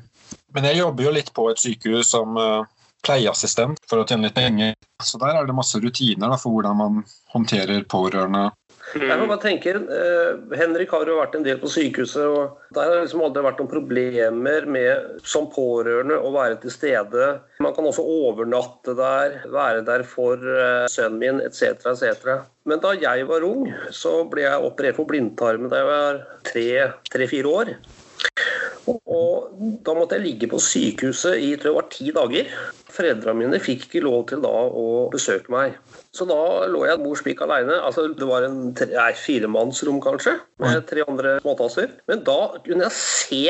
Men 0.55 0.69
jeg 0.69 0.81
jobber 0.81 1.07
jo 1.07 1.15
litt 1.15 1.33
på 1.35 1.49
et 1.51 1.61
sykehus 1.61 2.11
som 2.13 2.37
eh, 2.39 2.63
pleieassistent 3.05 3.81
for 3.89 4.01
å 4.01 4.07
tjene 4.07 4.29
litt 4.29 4.37
penger. 4.37 4.73
Så 5.03 5.19
der 5.21 5.37
er 5.37 5.47
det 5.47 5.57
masse 5.57 5.79
rutiner 5.81 6.31
da, 6.31 6.39
for 6.39 6.55
hvordan 6.55 6.81
man 6.81 7.05
håndterer 7.33 7.85
pårørende. 7.89 8.49
Jeg 8.91 9.19
må 9.21 9.27
bare 9.29 9.39
tenke, 9.39 9.71
eh, 9.71 10.57
Henrik 10.59 10.91
har 10.91 11.07
jo 11.07 11.19
vært 11.21 11.35
en 11.37 11.45
del 11.45 11.59
på 11.61 11.69
sykehuset, 11.71 12.25
og 12.27 12.73
der 12.75 12.89
har 12.89 12.97
det 12.97 13.05
liksom 13.05 13.23
aldri 13.23 13.43
vært 13.45 13.61
noen 13.61 13.71
problemer 13.71 14.67
med 14.67 15.21
som 15.23 15.47
pårørende 15.53 16.17
å 16.19 16.31
være 16.33 16.57
til 16.63 16.73
stede. 16.73 17.29
Man 17.63 17.75
kan 17.77 17.87
også 17.87 18.03
overnatte 18.03 18.95
der, 18.97 19.37
være 19.53 19.85
der 19.87 20.03
for 20.03 20.35
eh, 20.35 20.89
sønnen 20.91 21.21
min 21.21 21.39
etc. 21.45 21.87
etc. 21.93 22.49
Men 22.67 22.83
da 22.83 22.93
jeg 22.97 23.29
var 23.29 23.47
ung, 23.47 23.69
så 23.95 24.25
ble 24.29 24.43
jeg 24.43 24.67
operert 24.67 24.99
for 24.99 25.09
blindtarmen 25.09 25.71
da 25.71 25.81
jeg 25.81 25.91
var 25.93 26.21
tre-fire 26.51 27.55
år. 27.61 27.75
Og 28.89 29.51
da 29.85 29.93
måtte 29.93 30.17
jeg 30.17 30.25
ligge 30.25 30.47
på 30.51 30.59
sykehuset 30.61 31.37
i 31.37 31.51
tror 31.59 31.71
jeg 31.71 31.77
var 31.77 31.89
ti 31.93 32.07
dager. 32.15 32.53
Foreldrene 32.91 33.37
mine 33.39 33.59
fikk 33.61 33.85
ikke 33.87 34.01
lov 34.03 34.25
til 34.31 34.41
da 34.43 34.51
å 34.51 34.85
besøke 35.13 35.53
meg. 35.53 35.77
Så 36.11 36.25
da 36.27 36.37
lå 36.67 36.81
jeg 36.89 36.99
mor 36.99 37.19
spikk 37.19 37.43
aleine. 37.45 37.77
Altså, 37.85 38.07
det 38.17 38.27
var 38.27 38.43
en 38.47 38.73
tre- 38.75 38.89
nei, 38.91 39.11
firemannsrom, 39.15 40.01
kanskje, 40.03 40.33
med 40.59 40.83
tre 40.89 41.05
andre 41.07 41.37
småtasser. 41.43 41.93
Men 42.11 42.23
da 42.27 42.39
kunne 42.65 42.89
jeg 42.89 42.97
se 42.97 43.41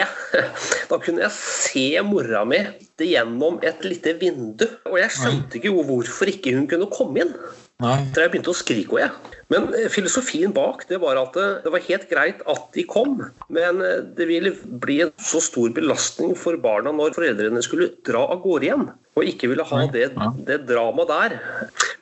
Da 0.91 0.99
kunne 1.01 1.23
jeg 1.23 1.31
se 1.31 1.87
mora 2.05 2.43
mi 2.45 2.59
gjennom 3.01 3.57
et 3.65 3.81
lite 3.87 4.13
vindu. 4.19 4.67
Og 4.91 4.99
jeg 4.99 5.15
skjønte 5.15 5.57
ikke 5.57 5.73
hvorfor 5.73 6.29
ikke 6.29 6.53
hun 6.53 6.67
kunne 6.69 6.91
komme 6.93 7.23
inn. 7.25 7.33
Nei. 7.81 7.97
Så 8.13 8.21
jeg 8.23 8.31
begynte 8.33 8.51
å 8.53 8.57
skrike 8.57 8.95
òg, 8.95 8.99
jeg. 9.01 9.37
Men 9.51 9.67
eh, 9.75 9.87
filosofien 9.91 10.53
bak 10.55 10.85
det 10.89 10.99
var 11.01 11.19
at 11.19 11.35
det, 11.35 11.47
det 11.65 11.71
var 11.73 11.83
helt 11.87 12.07
greit 12.11 12.43
at 12.49 12.67
de 12.75 12.85
kom, 12.87 13.17
men 13.51 13.81
eh, 13.83 14.03
det 14.17 14.27
ville 14.29 14.53
bli 14.83 14.99
en 15.07 15.13
så 15.19 15.41
stor 15.43 15.73
belastning 15.75 16.35
for 16.39 16.59
barna 16.61 16.93
når 16.95 17.17
foreldrene 17.17 17.63
skulle 17.65 17.89
dra 18.07 18.23
av 18.31 18.43
gårde 18.45 18.69
igjen, 18.69 18.85
og 19.17 19.27
ikke 19.27 19.49
ville 19.51 19.65
ha 19.67 19.81
det, 19.91 20.11
det 20.47 20.61
dramaet 20.69 21.11
der. 21.11 21.37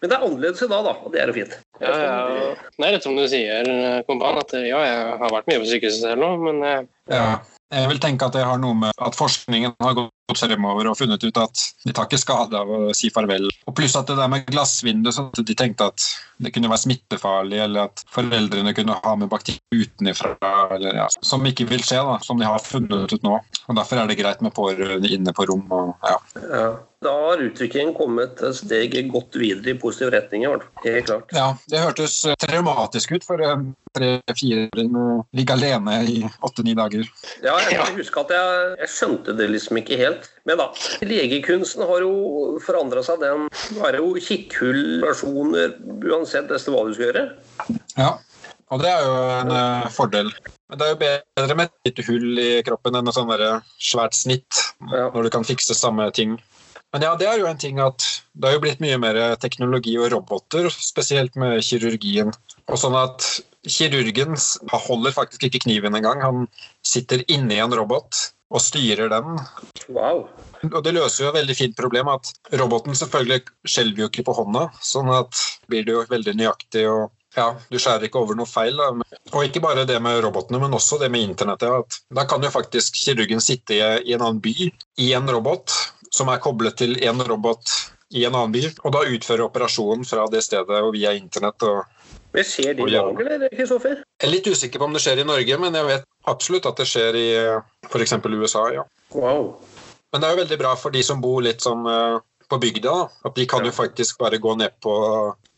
Men 0.02 0.12
det 0.12 0.18
er 0.18 0.28
annerledes 0.28 0.66
i 0.66 0.70
dag, 0.72 0.86
da, 0.86 0.96
og 1.00 1.16
det 1.16 1.24
er 1.24 1.32
jo 1.32 1.38
fint. 1.40 1.58
Ja, 1.80 1.96
ja. 1.96 2.52
Det 2.76 2.86
er 2.86 2.96
rett 2.98 3.08
som 3.08 3.18
du 3.18 3.26
sier, 3.32 3.74
kompan, 4.10 4.44
at 4.44 4.54
ja, 4.60 4.84
jeg 4.84 5.18
har 5.24 5.36
vært 5.40 5.50
mye 5.50 5.64
på 5.64 5.72
sykehuset 5.72 6.06
selv 6.06 6.26
nå, 6.26 6.36
men 6.50 6.62
eh, 6.68 6.84
Ja. 7.10 7.40
Jeg 7.70 7.86
vil 7.86 8.00
tenke 8.02 8.26
at 8.26 8.34
det 8.34 8.42
har 8.42 8.58
noe 8.58 8.74
med 8.74 9.02
at 9.06 9.14
forskningen 9.14 9.76
har 9.78 9.94
gått 9.94 10.16
fremover 10.38 10.90
og 10.92 10.98
funnet 11.00 11.24
ut 11.24 11.40
at 11.42 11.64
de 11.86 11.94
tar 11.96 12.10
ikke 12.10 12.22
skade 12.22 12.60
av 12.60 12.70
å 12.70 12.80
si 12.98 13.12
farvel. 13.14 13.48
Og 13.70 13.76
pluss 13.78 13.98
at 14.00 14.10
det 14.10 14.18
der 14.20 14.32
med 14.32 14.48
glassvindu, 14.50 15.12
så 15.16 15.30
at 15.30 15.42
de 15.46 15.58
tenkte 15.58 15.90
at 15.92 16.10
det 16.40 16.54
kunne 16.56 16.72
være 16.72 16.84
smittefarlig, 16.86 17.62
eller 17.66 17.90
at 17.90 18.04
foreldrene 18.14 18.74
kunne 18.78 18.98
ha 19.04 19.16
med 19.20 19.32
bakterier 19.32 19.60
utenfra, 19.74 20.36
eller 20.76 21.02
ja, 21.04 21.08
som 21.22 21.46
ikke 21.46 21.68
vil 21.70 21.84
skje, 21.84 22.02
da, 22.06 22.20
som 22.24 22.40
de 22.40 22.48
har 22.48 22.62
funnet 22.64 23.14
ut 23.14 23.26
nå. 23.26 23.40
Og 23.68 23.80
Derfor 23.80 24.02
er 24.02 24.10
det 24.10 24.20
greit 24.20 24.42
med 24.44 24.56
pårørende 24.56 25.12
inne 25.14 25.34
på 25.36 25.48
rom. 25.50 25.66
og 25.72 26.08
ja. 26.08 26.20
Ja. 26.50 26.70
Da 27.02 27.12
har 27.16 27.40
utviklingen 27.40 27.94
kommet 27.96 28.42
et 28.44 28.58
steg 28.58 28.96
godt 29.08 29.38
videre 29.40 29.72
i 29.72 29.80
positiv 29.80 30.10
retning. 30.12 30.44
Helt 30.84 31.06
klart. 31.08 31.30
Ja, 31.32 31.54
det 31.72 31.80
hørtes 31.80 32.18
eh, 32.28 32.36
traumatisk 32.44 33.14
ut 33.16 33.24
for 33.24 33.40
en 33.40 33.70
tre-fireåring 33.96 34.98
å 35.00 35.06
ligge 35.36 35.56
alene 35.56 35.96
i 36.04 36.18
åtte-ni 36.44 36.76
dager. 36.76 37.08
Ja, 37.46 37.56
jeg 37.64 37.78
jeg 37.78 37.96
huske 38.02 38.26
at 38.26 38.34
jeg, 38.36 38.74
jeg 38.82 38.92
skjønte 38.92 39.36
det 39.40 39.48
liksom 39.54 39.80
ikke 39.80 40.00
helt. 40.02 40.19
Men 40.50 40.62
da, 40.62 40.70
legekunsten 41.06 41.86
har 41.90 42.06
jo 42.06 42.58
forandra 42.64 43.04
seg. 43.06 43.22
Den 43.24 43.48
er 43.86 44.00
jo 44.00 44.14
kikkhull, 44.18 45.00
operasjoner, 45.00 45.76
uansett 46.10 46.52
nesten 46.52 46.76
hva 46.76 46.86
du 46.88 46.96
skal 46.96 47.10
gjøre. 47.10 47.26
Ja, 48.00 48.14
og 48.70 48.84
det 48.84 48.92
er 48.94 49.06
jo 49.06 49.18
en 49.40 49.54
uh, 49.56 49.90
fordel. 49.94 50.32
Men 50.70 50.80
det 50.80 50.86
er 50.86 50.94
jo 50.94 51.02
bedre 51.02 51.58
med 51.58 51.70
et 51.72 51.90
lite 51.90 52.06
hull 52.06 52.42
i 52.42 52.50
kroppen 52.66 53.00
enn 53.00 53.10
et 53.10 53.18
sånn 53.18 53.34
svært 53.82 54.18
snitt, 54.18 54.64
Ja. 54.92 55.10
når 55.10 55.26
du 55.26 55.34
kan 55.34 55.48
fikse 55.48 55.78
samme 55.78 56.12
ting. 56.14 56.38
Men 56.94 57.06
ja, 57.06 57.14
det 57.18 57.28
er 57.30 57.38
jo 57.38 57.46
en 57.50 57.58
ting 57.62 57.80
at 57.82 58.02
det 58.34 58.50
har 58.50 58.56
jo 58.58 58.64
blitt 58.64 58.82
mye 58.82 58.98
mer 59.02 59.18
teknologi 59.42 59.94
og 60.02 60.10
roboter, 60.14 60.70
spesielt 60.74 61.36
med 61.38 61.62
kirurgien. 61.66 62.34
Og 62.70 62.78
sånn 62.82 62.98
at 62.98 63.26
kirurgen 63.70 64.38
holder 64.72 65.14
faktisk 65.14 65.46
ikke 65.46 65.64
kniven 65.66 65.98
engang. 65.98 66.22
Han 66.22 66.48
sitter 66.86 67.22
inni 67.30 67.60
en 67.62 67.74
robot 67.78 68.32
og 68.50 68.64
styrer 68.64 69.12
den. 69.12 69.38
Wow. 69.94 70.26
Og 70.72 70.82
det 70.86 70.96
løser 70.96 71.26
jo 71.26 71.30
et 71.30 71.38
veldig 71.38 71.56
fint 71.58 71.78
problem 71.78 72.10
at 72.12 72.32
roboten 72.60 72.98
selvfølgelig 72.98 73.44
skjelver 73.70 74.04
jo 74.04 74.10
ikke 74.10 74.26
på 74.28 74.36
hånda, 74.42 74.68
sånn 74.84 75.12
at 75.14 75.46
blir 75.70 75.86
det 75.86 75.96
jo 75.96 76.04
veldig 76.10 76.36
nøyaktig 76.40 76.88
og 76.90 77.10
ja, 77.38 77.52
du 77.70 77.78
skjærer 77.78 78.08
ikke 78.08 78.24
over 78.24 78.38
noe 78.38 78.50
feil. 78.50 78.80
Da. 78.80 79.20
Og 79.36 79.46
ikke 79.46 79.62
bare 79.64 79.86
det 79.88 80.00
med 80.02 80.18
robotene, 80.26 80.60
men 80.62 80.74
også 80.74 80.98
det 81.02 81.12
med 81.14 81.28
internettet. 81.28 81.70
At 81.70 82.00
da 82.18 82.26
kan 82.30 82.44
jo 82.44 82.50
faktisk 82.54 82.98
kirurgen 82.98 83.44
sitte 83.44 83.78
i, 83.78 83.84
en 84.16 84.24
annen 84.24 84.42
by 84.44 84.56
i 84.66 85.12
en 85.14 85.30
robot 85.30 85.76
som 86.10 86.32
er 86.34 86.42
koblet 86.42 86.80
til 86.82 86.98
en 87.06 87.22
robot 87.22 87.76
i 88.18 88.24
en 88.26 88.34
annen 88.34 88.54
by, 88.56 88.64
og 88.82 88.94
da 88.96 89.06
utføre 89.06 89.46
operasjonen 89.46 90.08
fra 90.10 90.26
det 90.34 90.42
stedet 90.42 90.82
og 90.82 90.96
via 90.96 91.14
internett. 91.14 91.62
og 91.62 91.86
Men 92.34 92.48
skjer 92.50 92.74
det 92.74 92.88
i 92.88 92.96
dag, 92.96 93.22
eller, 93.22 93.52
Kristoffer? 93.54 94.02
jeg 94.02 94.26
er 94.26 94.34
litt 94.34 94.50
usikker 94.50 94.82
på 94.82 94.90
om 94.90 94.98
det 94.98 95.04
skjer 95.06 95.22
i 95.22 95.28
Norge, 95.30 95.60
men 95.62 95.78
jeg 95.78 95.90
vet 95.92 96.09
absolutt 96.28 96.66
at 96.66 96.78
det 96.78 96.88
skjer 96.90 97.16
i 97.16 97.28
f.eks. 97.90 98.14
USA. 98.26 98.66
ja. 98.74 98.84
Wow. 99.14 99.56
Men 100.12 100.22
det 100.22 100.28
er 100.28 100.34
jo 100.36 100.42
veldig 100.44 100.58
bra 100.60 100.76
for 100.76 100.90
de 100.92 101.04
som 101.06 101.22
bor 101.22 101.42
litt 101.42 101.62
sånn 101.62 101.86
eh, 101.86 102.18
på 102.50 102.58
bygda. 102.62 102.94
At 103.26 103.36
de 103.38 103.46
kan 103.50 103.66
jo 103.66 103.72
faktisk 103.72 104.18
bare 104.20 104.40
gå 104.42 104.56
ned 104.58 104.74
på 104.82 104.94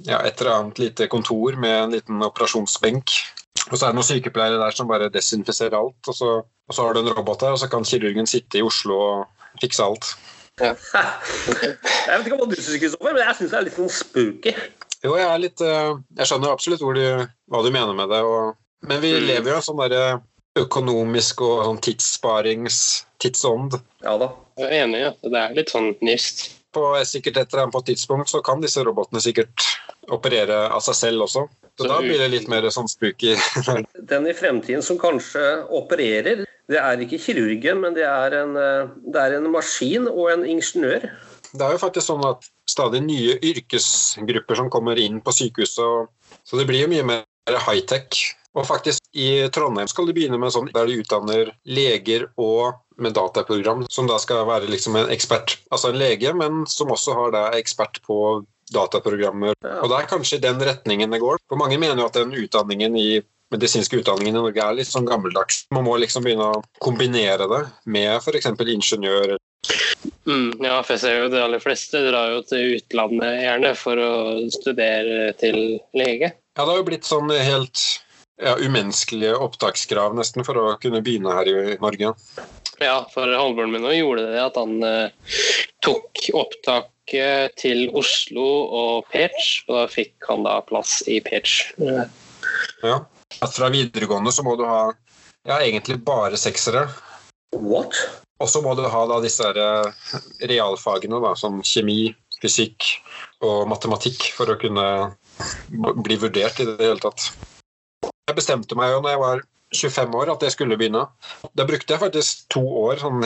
ja, 0.07 0.19
et 0.27 0.41
eller 0.41 0.57
annet 0.57 0.79
lite 0.79 1.07
kontor 1.07 1.55
med 1.55 1.83
en 1.85 1.91
liten 1.95 2.23
operasjonsbenk. 2.23 3.11
Og 3.71 3.77
så 3.77 3.85
er 3.85 3.91
det 3.93 3.95
noen 3.99 4.07
sykepleiere 4.09 4.59
der 4.59 4.75
som 4.75 4.87
bare 4.89 5.07
desinfiserer 5.13 5.77
alt. 5.79 5.99
Og 6.11 6.15
så, 6.17 6.31
og 6.43 6.75
så 6.75 6.83
har 6.87 6.93
du 6.93 6.99
en 7.03 7.13
robot 7.15 7.39
der, 7.45 7.55
og 7.55 7.59
så 7.61 7.69
kan 7.71 7.87
kirurgen 7.87 8.27
sitte 8.27 8.59
i 8.59 8.65
Oslo 8.65 8.97
og 8.99 9.49
fikse 9.61 9.83
alt. 9.87 10.11
Jeg 10.61 12.17
vet 12.17 12.27
ikke 12.27 12.37
hva 12.37 12.47
du 12.49 12.55
syns, 12.57 12.75
Kristoffer, 12.81 13.13
men 13.15 13.23
jeg 13.23 13.37
syns 13.39 13.51
det 13.53 13.57
er 13.59 13.65
litt 13.67 13.77
sånn 13.77 13.91
spooky. 13.93 14.53
Jo, 15.01 15.15
jeg 15.17 15.25
er 15.25 15.39
litt 15.41 15.61
eh, 15.65 15.93
Jeg 16.19 16.27
skjønner 16.29 16.51
absolutt 16.53 16.83
hvor 16.83 16.93
du, 16.97 17.05
hva 17.49 17.61
du 17.65 17.71
mener 17.73 17.95
med 17.97 18.11
det. 18.11 18.19
Og, 18.27 18.51
men 18.89 19.01
vi 19.01 19.13
Mm. 19.15 19.25
lever 19.29 19.49
jo 19.51 19.55
i 19.55 19.59
en 19.61 19.65
sånn 19.65 19.79
derre 19.81 20.19
økonomisk 20.59 21.43
og 21.45 21.63
sånn 21.65 21.81
tidssparings 21.85 22.79
tidsånd. 23.23 23.77
Ja 24.03 24.17
da. 24.19 24.31
Jeg 24.59 24.67
er 24.67 24.85
enig 24.85 24.99
i 24.99 25.07
at 25.11 25.21
det 25.23 25.39
er 25.39 25.55
litt 25.57 25.71
sånn 25.71 25.93
nifst. 26.03 26.49
På 26.75 26.93
sikkert 27.07 27.41
etter 27.41 27.63
en 27.63 27.71
på 27.71 27.81
et 27.81 27.91
tidspunkt 27.91 28.31
så 28.31 28.41
kan 28.45 28.63
disse 28.63 28.83
robotene 28.83 29.21
sikkert 29.23 29.65
operere 30.11 30.65
av 30.71 30.83
seg 30.85 30.97
selv 30.97 31.25
også. 31.27 31.45
Så 31.79 31.85
Så 31.85 31.89
da 31.89 31.99
blir 32.03 32.19
det 32.19 32.29
litt 32.33 32.47
mer 32.51 32.67
sånn 32.73 32.89
spooky. 32.91 33.35
Den 34.11 34.27
i 34.27 34.35
fremtiden 34.35 34.83
som 34.83 34.99
kanskje 34.99 35.63
opererer, 35.71 36.43
det 36.71 36.79
er 36.79 37.03
ikke 37.03 37.19
kirurgen, 37.19 37.81
men 37.83 37.95
det 37.95 38.05
er 38.07 38.35
en, 38.41 38.55
eh, 38.59 38.91
det 39.11 39.23
er 39.23 39.37
en 39.37 39.49
maskin 39.51 40.07
og 40.11 40.31
en 40.33 40.45
ingeniør. 40.47 41.07
Det 41.51 41.63
er 41.63 41.75
jo 41.75 41.81
faktisk 41.81 42.07
sånn 42.07 42.23
at 42.27 42.47
stadig 42.69 43.01
nye 43.03 43.35
yrkesgrupper 43.43 44.59
som 44.59 44.69
kommer 44.71 44.99
inn 44.99 45.19
på 45.23 45.33
sykehuset, 45.35 46.11
så 46.47 46.59
det 46.59 46.67
blir 46.69 46.85
jo 46.85 46.91
mye 46.91 47.07
mer 47.07 47.59
high-tech. 47.65 48.35
Og 48.57 48.67
faktisk 48.67 49.03
i 49.15 49.47
Trondheim 49.53 49.87
skal 49.87 50.07
de 50.09 50.15
begynne 50.15 50.39
med 50.41 50.51
sånn 50.51 50.69
der 50.73 50.89
de 50.89 50.99
utdanner 50.99 51.51
leger 51.63 52.27
og 52.35 52.81
med 53.01 53.15
dataprogram, 53.15 53.85
som 53.89 54.09
da 54.09 54.17
skal 54.21 54.43
være 54.49 54.69
liksom 54.69 54.97
en 54.99 55.11
ekspert, 55.13 55.55
altså 55.71 55.89
en 55.89 55.99
lege, 56.01 56.33
men 56.37 56.65
som 56.69 56.91
også 56.93 57.15
har 57.17 57.31
da 57.33 57.45
ekspert 57.57 58.01
på 58.05 58.17
dataprogrammer. 58.71 59.55
Og 59.81 59.87
det 59.91 59.97
er 59.97 60.09
kanskje 60.09 60.41
den 60.43 60.59
retningen 60.63 61.11
det 61.11 61.21
går. 61.23 61.39
For 61.49 61.59
mange 61.59 61.79
mener 61.81 62.03
jo 62.03 62.09
at 62.11 62.19
den 62.19 62.35
utdanningen 62.37 62.97
i 62.99 63.21
medisinske 63.51 63.99
utdanningen 63.99 64.35
i 64.35 64.39
Norge 64.39 64.63
er 64.63 64.77
litt 64.77 64.91
sånn 64.91 65.07
gammeldags. 65.07 65.65
Man 65.75 65.87
må 65.87 65.97
liksom 65.99 66.23
begynne 66.23 66.51
å 66.53 66.61
kombinere 66.83 67.47
det 67.51 67.63
med 67.91 68.13
f.eks. 68.19 68.51
ingeniør. 68.51 69.35
Mm, 70.25 70.61
ja, 70.63 70.77
for 70.83 70.95
jeg 70.95 71.01
ser 71.01 71.17
jo 71.19 71.31
de 71.33 71.41
aller 71.41 71.61
fleste 71.61 71.99
drar 72.05 72.35
jo 72.35 72.45
til 72.47 72.77
utlandet 72.77 73.41
gjerne 73.41 73.73
for 73.79 73.99
å 73.99 74.13
studere 74.53 75.33
til 75.41 75.59
lege. 75.97 76.31
Ja, 76.55 76.63
det 76.63 76.69
har 76.69 76.79
jo 76.79 76.87
blitt 76.87 77.07
sånn 77.07 77.31
helt 77.31 77.83
ja, 78.41 78.55
umenneskelige 78.57 79.35
opptakskrav 79.37 80.15
nesten 80.17 80.45
for 80.47 80.57
å 80.57 80.65
kunne 80.81 81.03
begynne 81.05 81.33
her 81.37 81.49
i 81.49 81.77
Norge. 81.81 82.13
Ja, 82.81 82.95
for 83.13 83.29
halvbroren 83.29 83.75
min 83.75 83.85
gjorde 83.93 84.25
det 84.31 84.41
at 84.41 84.57
han 84.57 84.81
eh, 84.85 85.37
tok 85.85 86.23
opptaket 86.33 87.53
til 87.61 87.85
Oslo 87.97 88.47
og 88.65 89.11
Pech, 89.13 89.61
og 89.69 89.77
da 89.77 89.85
fikk 89.91 90.29
han 90.29 90.47
da 90.47 90.57
plass 90.65 91.01
i 91.05 91.19
Pech. 91.23 91.59
Ja. 91.81 92.07
Ja. 92.81 92.97
At 93.41 93.53
fra 93.55 93.69
videregående 93.71 94.33
så 94.33 94.43
må 94.43 94.57
du 94.59 94.65
ha 94.67 94.89
ja, 95.47 95.61
egentlig 95.61 96.01
bare 96.05 96.37
seksere. 96.37 96.87
What? 97.55 97.95
Og 98.41 98.49
så 98.49 98.61
må 98.65 98.73
du 98.77 98.83
ha 98.89 99.05
da 99.09 99.21
disse 99.21 99.45
her, 99.45 99.57
eh, 99.61 100.17
realfagene, 100.49 101.21
da, 101.21 101.35
som 101.37 101.61
kjemi, 101.65 102.15
fysikk 102.41 102.87
og 103.45 103.69
matematikk, 103.69 104.31
for 104.33 104.49
å 104.49 104.57
kunne 104.61 104.87
bli 106.01 106.17
vurdert 106.21 106.61
i 106.61 106.69
det 106.69 106.79
hele 106.81 107.01
tatt. 107.01 107.29
Jeg 108.29 108.37
bestemte 108.37 108.77
meg 108.77 108.93
jo 108.93 109.01
når 109.01 109.15
jeg 109.15 109.21
var 109.23 109.41
25 109.71 110.19
år 110.19 110.33
at 110.33 110.43
jeg 110.45 110.55
skulle 110.55 110.77
begynne. 110.79 111.05
Da 111.57 111.65
brukte 111.67 111.95
jeg 111.95 112.03
faktisk 112.03 112.45
to 112.53 112.63
år 112.83 113.01
sånn, 113.01 113.23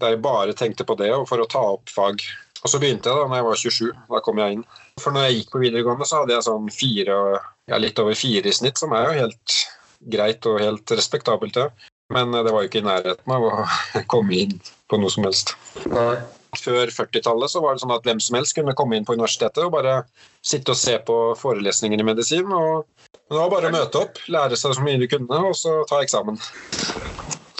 der 0.00 0.14
jeg 0.14 0.22
bare 0.24 0.56
tenkte 0.56 0.86
på 0.86 0.96
det 1.00 1.10
og 1.16 1.26
for 1.30 1.42
å 1.42 1.48
ta 1.50 1.62
opp 1.74 1.92
fag. 1.92 2.22
Og 2.60 2.68
så 2.68 2.80
begynte 2.80 3.08
jeg 3.08 3.16
da 3.16 3.28
når 3.28 3.40
jeg 3.40 3.46
var 3.48 3.60
27. 3.62 3.92
Da 4.12 4.22
kom 4.24 4.40
jeg 4.42 4.58
inn. 4.58 4.64
For 5.00 5.16
når 5.16 5.28
jeg 5.28 5.38
gikk 5.38 5.54
på 5.54 5.62
videregående, 5.62 6.08
så 6.08 6.20
hadde 6.20 6.36
jeg 6.36 6.46
sånn 6.46 6.68
fire, 6.74 7.20
ja, 7.70 7.78
litt 7.80 8.00
over 8.02 8.18
fire 8.18 8.50
i 8.50 8.56
snitt, 8.56 8.80
som 8.80 8.92
er 8.96 9.06
jo 9.06 9.22
helt 9.22 9.60
greit 10.12 10.46
og 10.48 10.60
helt 10.60 10.96
respektabelt, 10.96 11.56
Ja. 11.56 11.70
Men 12.10 12.34
eh, 12.34 12.42
det 12.42 12.50
var 12.50 12.64
jo 12.64 12.68
ikke 12.68 12.80
i 12.80 12.86
nærheten 12.88 13.32
av 13.32 13.44
å 13.46 13.50
komme 14.12 14.34
inn 14.34 14.56
på 14.90 14.98
noe 14.98 15.12
som 15.14 15.28
helst. 15.28 15.54
Nei. 15.92 16.18
Før 16.58 16.90
40-tallet 16.90 17.52
så 17.52 17.60
var 17.62 17.76
det 17.76 17.84
sånn 17.84 17.94
at 17.94 18.06
hvem 18.06 18.18
som 18.18 18.34
helst 18.34 18.56
kunne 18.56 18.74
komme 18.74 18.98
inn 18.98 19.04
på 19.06 19.14
universitetet 19.14 19.62
og 19.62 19.76
bare 19.76 20.00
sitte 20.42 20.74
og 20.74 20.80
se 20.80 20.96
på 21.06 21.18
forelesninger 21.38 22.02
i 22.02 22.06
medisin. 22.08 22.50
og 22.50 22.88
det 23.30 23.38
var 23.38 23.50
bare 23.52 23.70
å 23.70 23.74
møte 23.74 24.00
opp, 24.00 24.18
lære 24.32 24.58
seg 24.58 24.74
så 24.74 24.82
mye 24.84 24.98
du 25.00 25.06
kunne, 25.10 25.40
og 25.50 25.54
så 25.58 25.80
ta 25.90 26.00
eksamen. 26.02 26.38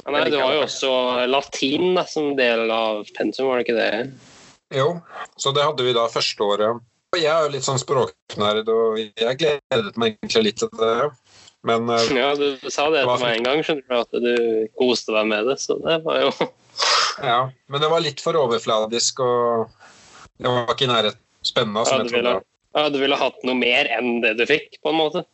Ja, 0.00 0.12
nei, 0.14 0.24
du 0.32 0.38
har 0.40 0.56
jo 0.56 0.64
også 0.64 0.92
latin 1.30 1.92
da, 1.94 2.04
som 2.08 2.32
del 2.38 2.70
av 2.74 3.04
pensum, 3.16 3.46
var 3.50 3.60
det 3.60 3.68
ikke 3.68 3.78
det? 3.78 3.90
Jo, 4.74 4.88
så 5.38 5.52
det 5.54 5.66
hadde 5.66 5.86
vi 5.86 5.94
da 5.94 6.08
første 6.10 6.46
året. 6.46 6.82
Og 7.10 7.18
Jeg 7.18 7.30
er 7.30 7.46
jo 7.46 7.52
litt 7.54 7.66
sånn 7.66 7.80
språknerd, 7.82 8.68
og 8.70 8.98
jeg 9.00 9.38
gledet 9.38 9.96
meg 9.98 10.16
egentlig 10.20 10.44
litt 10.46 10.60
til 10.62 10.70
det. 10.78 11.10
Men 11.66 11.90
eh, 11.92 12.10
Ja, 12.16 12.30
du 12.38 12.70
sa 12.72 12.86
det 12.88 13.02
Det 13.02 13.06
til 13.10 13.24
meg 13.24 13.36
en 13.36 13.48
gang, 13.48 13.64
skjønner 13.66 13.86
du, 13.86 13.96
at 13.98 14.22
du 14.24 14.68
koste 14.80 15.12
deg 15.16 15.26
med 15.28 15.50
det, 15.50 15.58
så 15.60 15.76
det 15.82 15.98
var 16.06 16.22
jo 16.22 16.30
ja, 17.30 17.40
men 17.68 17.82
det 17.82 17.90
var 17.92 18.00
litt 18.00 18.22
for 18.24 18.38
overfladisk, 18.40 19.20
og 19.20 19.74
det 20.40 20.48
var 20.48 20.70
ikke 20.72 20.86
i 20.86 20.92
nærheten 20.92 21.20
spennende. 21.44 21.82
ja, 21.82 21.90
Som 21.90 21.98
du, 21.98 22.06
jeg 22.06 22.14
trodde. 22.14 22.22
ville, 22.22 22.36
ja, 22.78 22.84
du 22.94 22.98
ville 23.02 23.18
hatt 23.20 23.44
noe 23.44 23.58
mer 23.58 23.90
enn 23.98 24.22
det 24.24 24.36
du 24.38 24.46
fikk, 24.48 24.78
på 24.80 24.94
en 24.94 24.98
måte. 25.02 25.24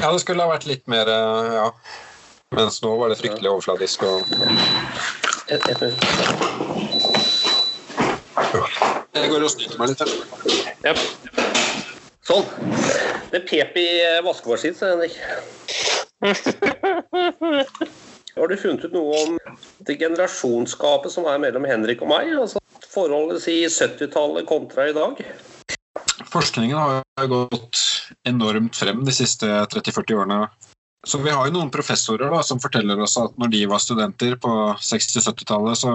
Ja, 0.00 0.12
det 0.12 0.20
skulle 0.22 0.44
ha 0.44 0.50
vært 0.52 0.66
litt 0.68 0.86
mer 0.90 1.08
eh, 1.10 1.54
ja. 1.58 1.68
Mens 2.54 2.82
nå 2.84 2.92
var 3.00 3.10
det 3.10 3.18
fryktelig 3.18 3.50
overfladisk. 3.50 4.02
og 4.02 4.20
Et, 5.50 5.62
et. 5.68 5.80
Jeg 9.14 9.30
går 9.30 9.42
og 9.42 9.50
snyter 9.50 9.78
meg 9.80 9.88
litt. 9.92 10.02
Ja. 10.84 10.94
sånn. 12.28 12.46
Det 13.32 13.40
pep 13.48 13.76
i 13.80 13.88
eh, 14.04 14.22
vaskemaskinen, 14.24 14.78
sa 14.78 14.92
Henrik. 14.92 15.14
Har 18.34 18.50
du 18.50 18.56
funnet 18.58 18.84
ut 18.84 18.94
noe 18.94 19.18
om 19.24 19.38
det 19.86 19.98
generasjonsgapet 20.00 21.12
som 21.14 21.26
er 21.30 21.38
mellom 21.42 21.66
Henrik 21.68 22.02
og 22.02 22.10
meg? 22.10 22.32
Altså 22.34 22.58
forholdet 22.90 23.42
si 23.44 23.60
70-tallet 23.66 24.46
kontra 24.48 24.88
i 24.90 24.94
dag? 24.96 25.20
Forskningen 26.32 26.78
har 26.78 27.28
gått 27.30 27.78
enormt 28.28 28.76
frem 28.76 29.04
de 29.06 29.14
siste 29.14 29.46
30-40 29.46 30.20
årene. 30.22 30.40
Så 31.06 31.20
vi 31.20 31.30
har 31.30 31.46
jo 31.46 31.54
noen 31.58 31.72
professorer 31.72 32.32
da, 32.32 32.40
som 32.42 32.60
forteller 32.62 33.00
oss 33.04 33.18
at 33.20 33.34
når 33.40 33.52
de 33.52 33.64
var 33.68 33.82
studenter 33.82 34.36
på 34.40 34.52
60-70-tallet, 34.80 35.76
så, 35.76 35.92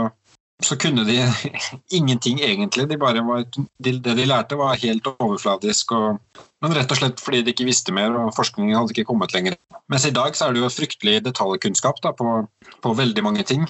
så 0.61 0.77
kunne 0.77 1.05
de 1.07 1.17
ingenting 1.99 2.43
egentlig. 2.45 2.85
De 2.91 2.99
var, 3.01 3.17
de, 3.17 3.65
det 3.97 4.15
de 4.19 4.27
lærte, 4.29 4.59
var 4.59 4.77
helt 4.83 5.09
overfladisk. 5.15 5.95
Og, 5.97 6.43
men 6.61 6.77
rett 6.77 6.93
og 6.93 7.01
slett 7.01 7.23
fordi 7.23 7.41
de 7.41 7.55
ikke 7.55 7.67
visste 7.71 7.95
mer, 7.95 8.13
og 8.13 8.35
forskningen 8.37 8.77
hadde 8.77 8.93
ikke 8.93 9.09
kommet 9.09 9.33
lenger. 9.33 9.57
Mens 9.89 10.05
i 10.05 10.13
dag 10.13 10.37
så 10.37 10.45
er 10.45 10.53
det 10.53 10.61
jo 10.61 10.69
fryktelig 10.73 11.23
detaljkunnskap 11.25 12.03
da, 12.05 12.13
på, 12.13 12.43
på 12.85 12.95
veldig 13.01 13.25
mange 13.25 13.47
ting. 13.49 13.65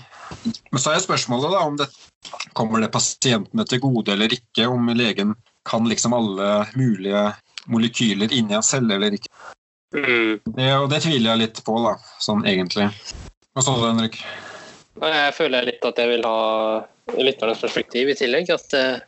Men 0.74 0.84
så 0.84 0.92
er 0.92 1.06
spørsmålet 1.06 1.56
da, 1.56 1.64
om 1.64 1.80
det 1.80 1.88
kommer 2.58 2.84
det 2.84 2.92
pasientene 2.92 3.64
til 3.64 3.80
gode 3.86 4.12
eller 4.12 4.36
ikke, 4.36 4.68
om 4.68 4.92
legen 4.92 5.38
kan 5.70 5.88
liksom 5.88 6.14
alle 6.14 6.66
mulige 6.76 7.30
molekyler 7.70 8.34
inni 8.36 8.58
en 8.58 8.66
celle 8.66 8.98
eller 8.98 9.18
ikke. 9.18 9.32
Mm. 9.96 10.40
Det, 10.46 10.70
og 10.76 10.90
det 10.92 11.02
tviler 11.06 11.32
jeg 11.32 11.42
litt 11.44 11.62
på, 11.66 11.78
da, 11.86 11.96
sånn 12.22 12.46
egentlig. 12.50 12.90
Hva 13.56 13.66
sa 13.66 13.76
du, 13.78 13.86
Henrik? 13.88 14.20
Jeg 15.00 15.34
føler 15.38 15.70
litt 15.70 15.86
at 15.88 16.02
jeg 16.02 16.12
vil 16.12 16.26
ha 16.28 16.42
lytternes 17.18 17.62
perspektiv 17.64 18.12
i 18.12 18.18
tillegg. 18.20 18.52
At 18.54 18.76
eh, 18.78 19.00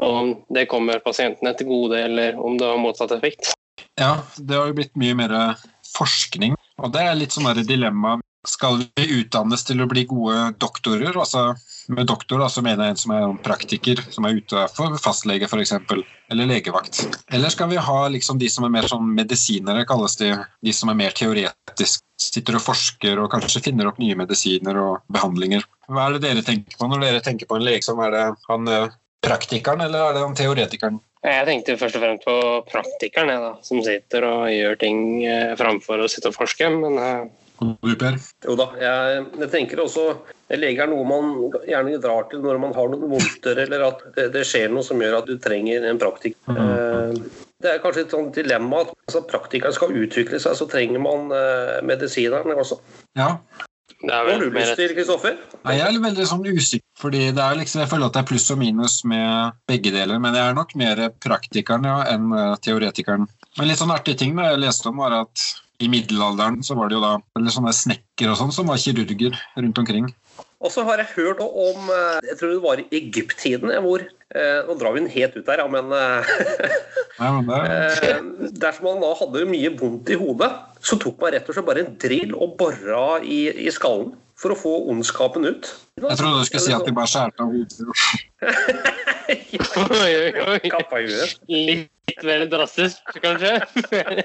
om 0.00 0.32
det 0.54 0.68
kommer 0.70 1.02
pasientene 1.04 1.52
til 1.58 1.68
gode, 1.68 1.98
eller 2.06 2.38
om 2.40 2.56
det 2.60 2.68
har 2.68 2.80
motsatt 2.80 3.12
effekt. 3.16 3.52
Ja, 4.00 4.20
det 4.36 4.56
har 4.56 4.70
jo 4.70 4.78
blitt 4.78 4.96
mye 5.00 5.16
mer 5.18 5.34
forskning, 5.90 6.54
og 6.80 6.92
det 6.94 7.04
er 7.04 7.18
litt 7.18 7.34
sånn 7.34 7.50
dilemma. 7.66 8.19
Skal 8.48 8.78
vi 8.96 9.04
utdannes 9.20 9.66
til 9.68 9.82
å 9.84 9.88
bli 9.88 10.06
gode 10.08 10.54
doktorer? 10.62 11.12
Altså, 11.12 11.50
med 11.92 12.08
doktor 12.08 12.40
da, 12.40 12.46
så 12.48 12.62
mener 12.64 12.86
jeg 12.86 12.94
en 12.94 13.00
som 13.02 13.12
er 13.12 13.26
praktiker, 13.44 14.00
som 14.14 14.24
er 14.24 14.38
ute 14.38 14.62
for 14.72 14.96
fastlege 15.02 15.44
f.eks., 15.44 15.74
eller 16.30 16.48
legevakt. 16.48 17.02
Eller 17.28 17.52
skal 17.52 17.68
vi 17.68 17.80
ha 17.82 17.98
liksom 18.08 18.38
de 18.40 18.48
som 18.48 18.64
er 18.64 18.72
mer 18.72 18.88
sånn 18.88 19.10
medisinere, 19.12 19.84
kalles 19.88 20.16
de, 20.20 20.30
de 20.64 20.72
som 20.72 20.92
er 20.92 20.96
mer 21.02 21.12
teoretisk, 21.16 22.04
sitter 22.20 22.56
og 22.56 22.64
forsker 22.64 23.20
og 23.20 23.28
kanskje 23.32 23.64
finner 23.68 23.90
opp 23.90 24.00
nye 24.00 24.16
medisiner 24.16 24.78
og 24.78 25.04
behandlinger. 25.12 25.66
Hva 25.90 26.06
er 26.06 26.16
det 26.16 26.24
dere 26.24 26.46
tenker 26.46 26.80
på 26.80 26.88
når 26.88 27.04
dere 27.04 27.22
tenker 27.26 27.50
på 27.50 27.58
en 27.58 27.66
lege 27.66 27.84
som 27.84 28.00
er 28.04 28.14
det 28.14 28.24
han 28.46 28.72
eh, 28.72 28.96
praktikeren, 29.26 29.84
eller 29.84 30.06
er 30.06 30.16
det 30.16 30.24
han 30.24 30.38
teoretikeren? 30.38 31.00
Jeg 31.20 31.44
tenkte 31.44 31.76
først 31.76 31.98
og 31.98 32.04
fremst 32.06 32.24
på 32.24 32.34
praktikeren, 32.70 33.34
jeg 33.34 33.44
da, 33.44 33.52
som 33.66 33.82
sitter 33.84 34.24
og 34.24 34.46
gjør 34.54 34.80
ting 34.80 35.02
eh, 35.28 35.52
framfor 35.60 36.00
å 36.00 36.08
sitte 36.08 36.32
og 36.32 36.38
forske. 36.38 36.70
Men 36.72 36.96
eh, 36.96 37.26
Du, 37.60 37.94
Per? 38.00 38.16
Jo 38.46 38.54
da, 38.56 38.70
jeg, 38.80 39.24
jeg 39.42 39.50
tenker 39.52 39.82
også 39.84 40.04
Lege 40.56 40.82
er 40.82 40.88
noe 40.90 41.04
man 41.06 41.28
gjerne 41.68 41.98
drar 42.02 42.24
til 42.30 42.40
når 42.42 42.58
man 42.58 42.72
har 42.74 42.88
noen 42.90 43.12
vondter, 43.12 43.58
eller 43.66 43.84
at 43.86 44.00
det, 44.16 44.30
det 44.34 44.42
skjer 44.48 44.72
noe 44.72 44.82
som 44.82 44.98
gjør 44.98 45.20
at 45.20 45.28
du 45.28 45.36
trenger 45.38 45.86
en 45.86 46.00
praktiker. 46.00 46.56
Eh, 46.56 47.20
Det 47.60 47.68
er 47.68 47.82
kanskje 47.82 48.06
et 48.06 48.14
sånt 48.14 48.34
dilemma 48.34 48.80
at 48.86 48.94
altså, 49.06 49.20
praktikeren 49.28 49.76
skal 49.76 49.92
utvikle 49.92 50.40
seg, 50.42 50.56
så 50.56 50.66
trenger 50.70 51.02
man 51.04 51.30
eh, 51.36 51.76
medisineren 51.86 52.56
også. 52.56 52.80
Ja. 53.20 53.34
er 54.00 54.08
Hva 54.08 54.20
har 54.32 54.42
du 54.42 54.48
lyst 54.56 54.74
til, 54.80 54.96
Kristoffer? 54.96 55.38
Nei, 55.60 55.76
Jeg 55.76 55.86
er 55.86 56.02
veldig 56.08 56.28
sånn 56.32 56.46
usikker, 56.48 56.86
fordi 56.98 57.24
det 57.36 57.46
er 57.46 57.58
liksom, 57.60 57.84
jeg 57.84 57.92
føler 57.92 58.08
at 58.08 58.16
det 58.16 58.24
er 58.24 58.30
pluss 58.32 58.50
og 58.50 58.62
minus 58.64 59.00
med 59.04 59.60
begge 59.70 59.92
deler. 59.94 60.18
Men 60.18 60.34
jeg 60.34 60.48
er 60.48 60.56
nok 60.56 60.72
mer 60.80 61.06
praktikeren 61.22 61.84
ja, 61.86 61.98
enn 62.10 62.32
eh, 62.32 62.54
teoretikeren. 62.64 63.28
Men 63.58 63.68
litt 63.68 63.78
sånn 63.82 63.92
artig 63.94 64.16
ting 64.18 64.34
da 64.38 64.50
jeg 64.50 64.64
leste 64.64 64.88
om, 64.90 65.04
var 65.04 65.20
at 65.20 65.50
i 65.80 65.88
middelalderen 65.90 66.60
så 66.66 66.76
var 66.78 66.90
det 66.90 66.98
jo 66.98 67.02
da 67.04 67.14
eller 67.38 67.54
sånne 67.54 67.72
snekker 67.76 68.32
og 68.32 68.38
sånn 68.40 68.54
som 68.54 68.70
var 68.70 68.80
kirurger 68.80 69.36
rundt 69.56 69.80
omkring. 69.80 70.10
Og 70.60 70.72
så 70.74 70.84
har 70.84 71.00
jeg 71.00 71.14
hørt 71.14 71.38
om 71.40 71.86
eh, 71.88 72.18
Jeg 72.28 72.36
tror 72.36 72.50
det 72.52 72.64
var 72.64 72.80
i 72.82 72.88
Egypt-tiden 72.98 73.70
hvor 73.80 74.02
eh, 74.04 74.58
Nå 74.68 74.74
drar 74.76 74.92
vi 74.92 75.00
den 75.00 75.12
helt 75.14 75.38
ut 75.38 75.46
der, 75.46 75.62
ja, 75.62 75.68
men 75.72 75.88
Nei, 75.88 77.30
men 77.32 77.48
det, 77.48 77.60
Eh, 78.10 78.20
Dersom 78.60 78.90
man 78.90 79.00
da 79.02 79.14
hadde 79.18 79.46
mye 79.48 79.72
vondt 79.80 80.12
i 80.12 80.18
hodet, 80.20 80.50
så 80.84 80.98
tok 81.00 81.20
man 81.20 81.34
rett 81.34 81.48
og 81.48 81.56
slett 81.56 81.68
bare 81.68 81.84
en 81.84 81.94
drill 82.00 82.34
og 82.36 82.58
bora 82.60 83.20
i, 83.24 83.46
i 83.64 83.72
skallen 83.72 84.12
for 84.40 84.54
å 84.54 84.58
få 84.58 84.72
ondskapen 84.90 85.44
ut. 85.44 85.68
jeg 86.00 86.16
trodde 86.16 86.40
du 86.40 86.48
skulle 86.48 86.64
si 86.64 86.72
at 86.74 86.86
de 86.86 86.94
bare 86.96 87.10
skjærte 87.10 87.44
av 87.44 87.48
hodet. 87.52 87.80
Kappa 90.74 91.00
huet. 91.04 91.36
Litt 91.50 92.24
vel 92.26 92.48
drastisk, 92.52 93.04
kanskje? 93.22 93.58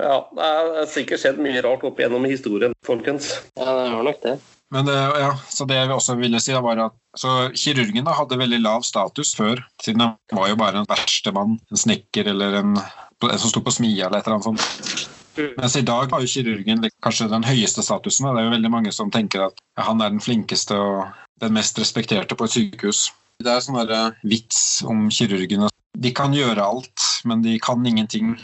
Ja, 0.00 0.14
det 0.32 0.46
er 0.48 0.86
sikkert 0.88 1.20
skjedd 1.20 1.40
mye 1.44 1.60
rart 1.60 1.82
opp 1.84 1.98
igjennom 2.00 2.24
historien, 2.24 2.72
folkens. 2.86 3.34
Ja, 3.58 3.66
det 3.68 3.90
var 3.92 4.06
nok 4.06 4.22
det. 4.22 4.32
Men 4.72 4.86
det, 4.88 4.94
ja, 4.96 5.34
så 5.50 5.66
det 5.68 5.76
jeg 5.76 5.90
også 5.92 6.14
ville 6.16 6.40
si 6.40 6.54
var 6.56 6.80
at 6.86 6.96
så 7.18 7.50
Kirurgen 7.52 8.06
da 8.06 8.14
hadde 8.16 8.38
veldig 8.40 8.62
lav 8.62 8.86
status 8.86 9.34
før, 9.36 9.60
siden 9.82 10.06
han 10.06 10.38
var 10.38 10.48
jo 10.48 10.56
bare 10.60 10.80
en 10.80 10.88
verkstemann, 10.88 11.58
en 11.68 11.82
snekker 11.84 12.30
eller 12.32 12.62
en, 12.62 12.76
en 12.78 13.40
som 13.42 13.52
sto 13.52 13.60
på 13.66 13.74
smia 13.76 14.06
eller 14.06 14.22
et 14.22 14.30
eller 14.30 14.38
annet 14.38 14.48
sånt. 14.48 15.19
Mens 15.36 15.76
i 15.76 15.84
dag 15.86 16.10
har 16.12 16.22
jo 16.22 16.30
kirurgen 16.30 16.84
kanskje 17.04 17.30
den 17.30 17.46
høyeste 17.46 17.84
statusen. 17.86 18.28
Det 18.28 18.42
er 18.42 18.48
jo 18.48 18.54
veldig 18.56 18.72
mange 18.72 18.92
som 18.94 19.12
tenker 19.14 19.46
at 19.48 19.60
han 19.80 20.02
er 20.02 20.12
den 20.12 20.22
flinkeste 20.22 20.76
og 20.76 21.10
den 21.40 21.54
mest 21.56 21.78
respekterte 21.80 22.36
på 22.36 22.48
et 22.48 22.56
sykehus. 22.56 23.10
Det 23.40 23.48
er 23.48 23.62
sånn 23.64 23.78
vits 24.28 24.82
om 24.84 25.08
kirurgene. 25.12 25.70
De 26.00 26.12
kan 26.14 26.34
gjøre 26.34 26.64
alt, 26.64 27.04
men 27.28 27.42
de 27.42 27.56
kan 27.62 27.86
ingenting. 27.86 28.34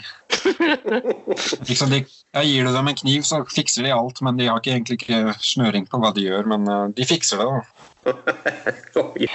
Liksom 1.69 1.93
de, 1.93 2.01
jeg 2.35 2.49
gir 2.49 2.67
du 2.67 2.73
dem 2.73 2.89
en 2.91 2.97
kniv, 2.97 3.23
så 3.25 3.43
fikser 3.49 3.87
de 3.87 3.93
alt, 3.95 4.21
men 4.25 4.39
de 4.39 4.49
har 4.49 4.59
ikke 4.59 4.73
egentlig 4.73 4.99
ikke 4.99 5.37
snøring 5.41 5.87
på 5.89 6.01
hva 6.01 6.11
de 6.15 6.25
gjør. 6.27 6.49
Men 6.49 6.67
eh, 6.71 6.87
de 6.97 7.07
fikser 7.07 7.41
det, 7.41 7.47
da. 7.47 7.61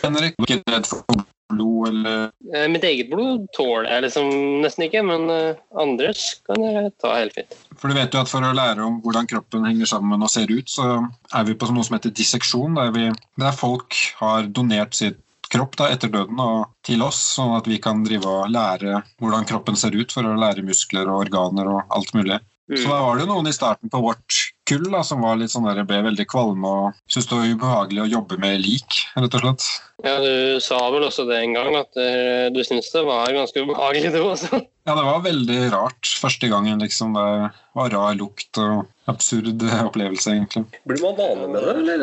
Henrik, 0.00 0.34
er 0.34 0.48
ikke 0.48 0.62
redd 0.72 0.88
for 0.88 1.24
blod 1.50 1.90
eller 1.90 2.30
Eh, 2.54 2.68
Mitt 2.68 2.84
eget 2.84 3.10
blod 3.10 3.46
tåler 3.54 3.86
jeg 3.86 4.04
liksom 4.06 4.30
nesten 4.64 4.86
ikke, 4.86 5.02
men 5.06 5.30
eh, 5.30 5.58
andres 5.78 6.40
kan 6.48 6.62
jeg 6.64 6.92
ta 7.02 7.14
helt 7.14 7.36
fint. 7.36 7.56
For 7.78 7.90
du 7.90 7.96
vet 7.96 8.14
jo 8.14 8.22
at 8.22 8.30
For 8.30 8.44
å 8.46 8.52
lære 8.56 8.84
om 8.84 8.98
hvordan 9.04 9.28
kroppen 9.30 9.66
henger 9.68 9.90
sammen 9.90 10.22
og 10.24 10.32
ser 10.32 10.50
ut, 10.50 10.70
så 10.70 11.00
er 11.36 11.46
vi 11.46 11.56
på 11.58 11.70
noe 11.70 11.86
som 11.86 11.96
heter 11.96 12.14
disseksjon. 12.14 12.78
Der, 12.78 12.92
vi, 12.96 13.10
der 13.40 13.56
folk 13.56 13.96
har 14.20 14.50
donert 14.50 14.98
sitt 14.98 15.20
kropp 15.50 15.74
da, 15.78 15.88
etter 15.90 16.10
døden 16.12 16.38
og 16.42 16.68
til 16.86 17.02
oss, 17.02 17.18
sånn 17.36 17.56
at 17.56 17.66
vi 17.66 17.80
kan 17.82 18.04
drive 18.06 18.28
og 18.28 18.52
lære 18.54 19.00
hvordan 19.22 19.48
kroppen 19.50 19.78
ser 19.78 19.96
ut 19.98 20.14
for 20.14 20.26
å 20.26 20.36
lære 20.38 20.62
muskler 20.66 21.10
og 21.10 21.24
organer 21.26 21.70
og 21.70 21.96
alt 21.96 22.14
mulig. 22.14 22.38
Så 22.70 22.86
da 22.86 23.00
var 23.02 23.18
det 23.18 23.24
jo 23.26 23.32
noen 23.32 23.50
i 23.50 23.54
starten 23.56 23.90
på 23.90 24.00
vårt 24.04 24.36
kull 24.70 24.84
da, 24.92 25.00
som 25.02 25.24
var 25.24 25.38
litt 25.40 25.50
sånn 25.50 25.66
der, 25.66 25.82
ble 25.88 25.98
veldig 26.06 26.26
kvalme 26.30 26.70
og 26.70 26.98
syntes 27.10 27.26
det 27.30 27.38
var 27.38 27.54
ubehagelig 27.56 28.02
å 28.04 28.10
jobbe 28.12 28.38
med 28.38 28.60
lik, 28.62 29.00
rett 29.16 29.34
og 29.34 29.42
slett. 29.42 29.64
Ja, 30.04 30.12
Du 30.22 30.60
sa 30.62 30.78
vel 30.94 31.04
også 31.08 31.26
det 31.28 31.40
en 31.42 31.56
gang, 31.58 31.74
at 31.80 31.98
eh, 32.00 32.46
du 32.54 32.60
syntes 32.64 32.92
det 32.94 33.02
var 33.08 33.32
ganske 33.34 33.64
ubehagelig, 33.66 34.12
du 34.14 34.20
også. 34.22 34.60
Ja, 34.90 34.94
det 34.96 35.02
var 35.06 35.20
veldig 35.22 35.58
rart 35.74 36.08
første 36.18 36.48
gangen. 36.50 36.80
liksom. 36.82 37.12
Det 37.14 37.50
var 37.78 37.90
rar 37.92 38.14
lukt 38.18 38.58
og 38.58 38.88
absurd 39.12 39.60
opplevelse, 39.60 40.32
egentlig. 40.32 40.64
Blir 40.88 41.02
man 41.04 41.18
vane 41.18 41.50
med 41.52 41.62
det, 41.62 41.74
eller? 41.76 42.02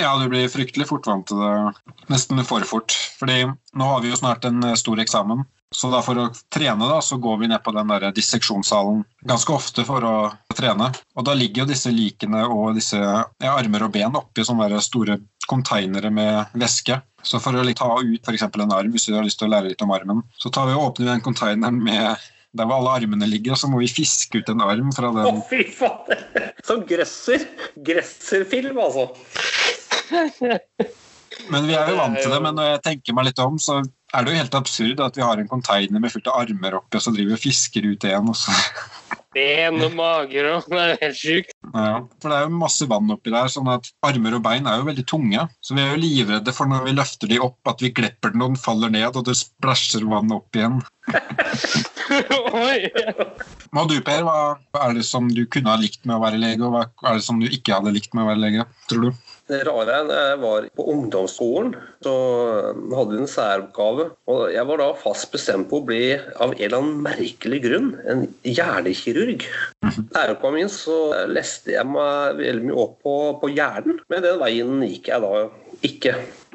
Ja, 0.00 0.10
du 0.18 0.26
blir 0.28 0.50
fryktelig 0.52 0.88
fort 0.90 1.06
vant 1.08 1.28
til 1.30 1.40
det. 1.40 1.94
Nesten 2.12 2.42
for 2.44 2.66
fort. 2.68 2.96
Fordi 3.20 3.44
nå 3.46 3.88
har 3.92 4.02
vi 4.04 4.10
jo 4.12 4.18
snart 4.20 4.44
en 4.48 4.60
eh, 4.66 4.76
stor 4.80 5.00
eksamen. 5.00 5.46
Så 5.70 5.86
da 5.92 6.00
for 6.02 6.18
å 6.18 6.24
trene 6.50 6.86
da, 6.90 6.96
så 6.98 7.16
går 7.22 7.36
vi 7.44 7.48
ned 7.50 7.62
på 7.62 7.70
den 7.76 7.90
der 7.92 8.08
disseksjonssalen 8.14 9.04
ganske 9.30 9.54
ofte 9.54 9.84
for 9.86 10.02
å 10.02 10.14
trene. 10.58 10.88
Og 11.14 11.26
da 11.28 11.36
ligger 11.38 11.62
jo 11.62 11.70
disse 11.70 11.92
likene 11.94 12.42
og 12.50 12.74
disse 12.78 12.98
ja, 12.98 13.52
armer 13.52 13.86
og 13.86 13.92
ben 13.94 14.18
oppi 14.18 14.42
sånne 14.46 14.66
der 14.72 14.82
store 14.82 15.20
konteinere 15.50 16.10
med 16.14 16.58
væske. 16.58 16.98
Så 17.22 17.38
for 17.42 17.54
å 17.54 17.62
ta 17.76 17.90
ut 18.02 18.26
f.eks. 18.26 18.44
en 18.48 18.74
arm, 18.74 18.90
hvis 18.90 19.06
du 19.06 19.14
har 19.14 19.26
lyst 19.26 19.38
til 19.38 19.46
å 19.46 19.52
lære 19.54 19.70
litt 19.70 19.86
om 19.86 19.94
armen, 19.94 20.24
så 20.42 20.50
tar 20.50 20.66
vi 20.66 20.74
og 20.74 20.88
åpner 20.88 21.06
vi 21.06 21.12
den 21.12 21.24
konteineren 21.28 21.78
med 21.86 22.28
der 22.50 22.66
hvor 22.66 22.80
alle 22.80 22.96
armene 22.98 23.28
ligger, 23.30 23.54
og 23.54 23.60
så 23.60 23.70
må 23.70 23.78
vi 23.78 23.92
fiske 23.92 24.40
ut 24.42 24.48
en 24.50 24.64
arm 24.64 24.90
fra 24.94 25.12
den 25.14 25.28
Å, 25.28 25.36
fy 25.46 25.62
fader! 25.70 26.24
Som 26.66 26.82
grøsser. 26.88 27.46
Grøsserfilm, 27.78 28.80
altså. 28.82 29.06
Men 31.50 31.68
vi 31.68 31.76
er 31.78 31.92
jo 31.92 31.98
vant 32.00 32.18
til 32.18 32.32
det, 32.34 32.40
men 32.42 32.58
når 32.58 32.72
jeg 32.72 32.82
tenker 32.88 33.14
meg 33.14 33.30
litt 33.30 33.42
om, 33.44 33.54
så 33.62 33.78
er 34.14 34.24
det 34.24 34.32
jo 34.32 34.40
helt 34.40 34.56
absurd 34.58 35.02
at 35.04 35.18
vi 35.18 35.24
har 35.24 35.40
en 35.40 35.50
konteiner 35.50 36.02
med 36.02 36.12
fullt 36.12 36.30
av 36.30 36.42
armer 36.42 36.78
oppi, 36.80 36.98
og 36.98 37.04
så 37.04 37.12
driver 37.14 37.34
vi 37.34 37.38
og 37.38 37.44
fisker 37.44 37.86
ut 37.86 38.06
en. 38.10 38.32
Og 38.32 38.38
så. 38.38 38.54
Ben 39.30 39.78
og 39.78 39.92
mager 39.94 40.48
og 40.50 40.64
Det 40.66 40.78
er 40.80 40.88
jo 40.90 40.98
helt 41.04 41.18
sjukt. 41.20 41.52
Ja, 41.70 42.00
for 42.18 42.32
det 42.32 42.38
er 42.38 42.48
jo 42.48 42.62
masse 42.62 42.88
vann 42.90 43.14
oppi 43.14 43.30
der, 43.30 43.52
sånn 43.52 43.70
at 43.70 43.92
armer 44.06 44.40
og 44.40 44.42
bein 44.46 44.66
er 44.66 44.80
jo 44.80 44.88
veldig 44.88 45.06
tunge. 45.12 45.46
Så 45.62 45.76
vi 45.76 45.84
er 45.84 45.92
jo 45.92 46.02
livredde 46.02 46.54
for 46.56 46.70
når 46.70 46.88
vi 46.88 46.96
løfter 46.98 47.30
de 47.30 47.38
opp, 47.44 47.60
at 47.70 47.84
vi 47.84 47.92
glepper 47.94 48.34
den 48.34 48.42
og 48.42 48.54
den 48.54 48.64
faller 48.64 48.90
ned, 48.90 49.14
og 49.14 49.28
det 49.28 49.38
splæsjer 49.38 50.08
vann 50.10 50.34
opp 50.34 50.58
igjen. 50.58 50.80
Oi! 52.60 52.90
Hva 53.70 53.86
du, 53.86 53.96
Per, 54.04 54.22
hva 54.26 54.38
hva 54.80 54.86
er 54.86 54.96
det 54.98 55.06
som 55.06 55.28
du 55.32 55.42
kunne 55.50 55.72
ha 55.72 55.80
likt 55.80 56.06
med 56.06 56.16
å 56.16 56.22
være 56.22 56.40
lege, 56.40 56.64
og 56.66 56.76
hva 56.76 57.10
er 57.10 57.18
det 57.18 57.26
som 57.26 57.40
du 57.40 57.48
ikke 57.48 57.76
hadde 57.76 57.92
likt 57.94 58.14
med 58.16 58.24
å 58.24 58.30
være 58.30 58.42
lege, 58.44 58.66
tror 58.90 59.08
du? 59.08 59.26
Det 59.50 59.64
rare 59.66 59.94
er, 59.96 60.04
da 60.06 60.18
jeg 60.28 60.38
var 60.44 60.66
på 60.78 60.84
ungdomsskolen, 60.92 61.72
så 62.06 62.12
hadde 62.94 63.16
vi 63.16 63.18
en 63.18 63.30
særoppgave. 63.30 64.04
Og 64.30 64.42
jeg 64.54 64.66
var 64.68 64.78
da 64.78 64.86
fast 65.00 65.32
bestemt 65.32 65.66
på 65.72 65.80
å 65.80 65.86
bli, 65.88 66.04
av 66.38 66.52
en 66.52 66.60
eller 66.60 66.76
annen 66.78 67.00
merkelig 67.02 67.58
grunn, 67.64 67.88
en 68.06 68.28
hjernekirurg. 68.46 69.48
Særoppgaven 69.98 70.60
min 70.60 70.70
så 70.70 71.00
leste 71.32 71.74
jeg 71.74 71.90
meg 71.90 72.38
veldig 72.38 72.68
mye 72.68 72.78
opp 72.84 73.00
på, 73.02 73.16
på 73.42 73.50
hjernen, 73.56 73.98
men 74.12 74.22
den 74.22 74.38
veien 74.44 74.86
gikk 74.86 75.10
jeg 75.10 75.26
da 75.26 75.42
ikke. 75.90 76.14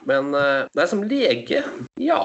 Men 0.10 0.34
eh, 0.38 0.68
nei, 0.78 0.88
som 0.90 1.04
lege, 1.06 1.64
ja. 2.02 2.22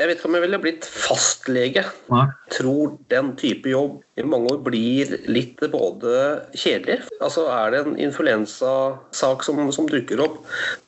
Jeg 0.00 0.08
vet 0.08 0.18
ikke 0.18 0.28
om 0.30 0.36
jeg 0.38 0.42
ville 0.46 0.58
blitt 0.62 0.86
fastlege. 0.88 1.82
Ja. 2.08 2.22
Tror 2.50 2.94
den 3.12 3.34
type 3.38 3.68
jobb 3.68 3.98
i 4.16 4.24
mange 4.24 4.54
år 4.54 4.62
blir 4.64 5.12
litt 5.28 5.60
både 5.72 6.14
kjedelig. 6.56 7.02
Altså 7.20 7.44
Er 7.52 7.74
det 7.74 7.82
en 7.82 7.98
influensasak 8.00 9.44
som, 9.44 9.60
som 9.76 9.86
dukker 9.92 10.24
opp, 10.24 10.40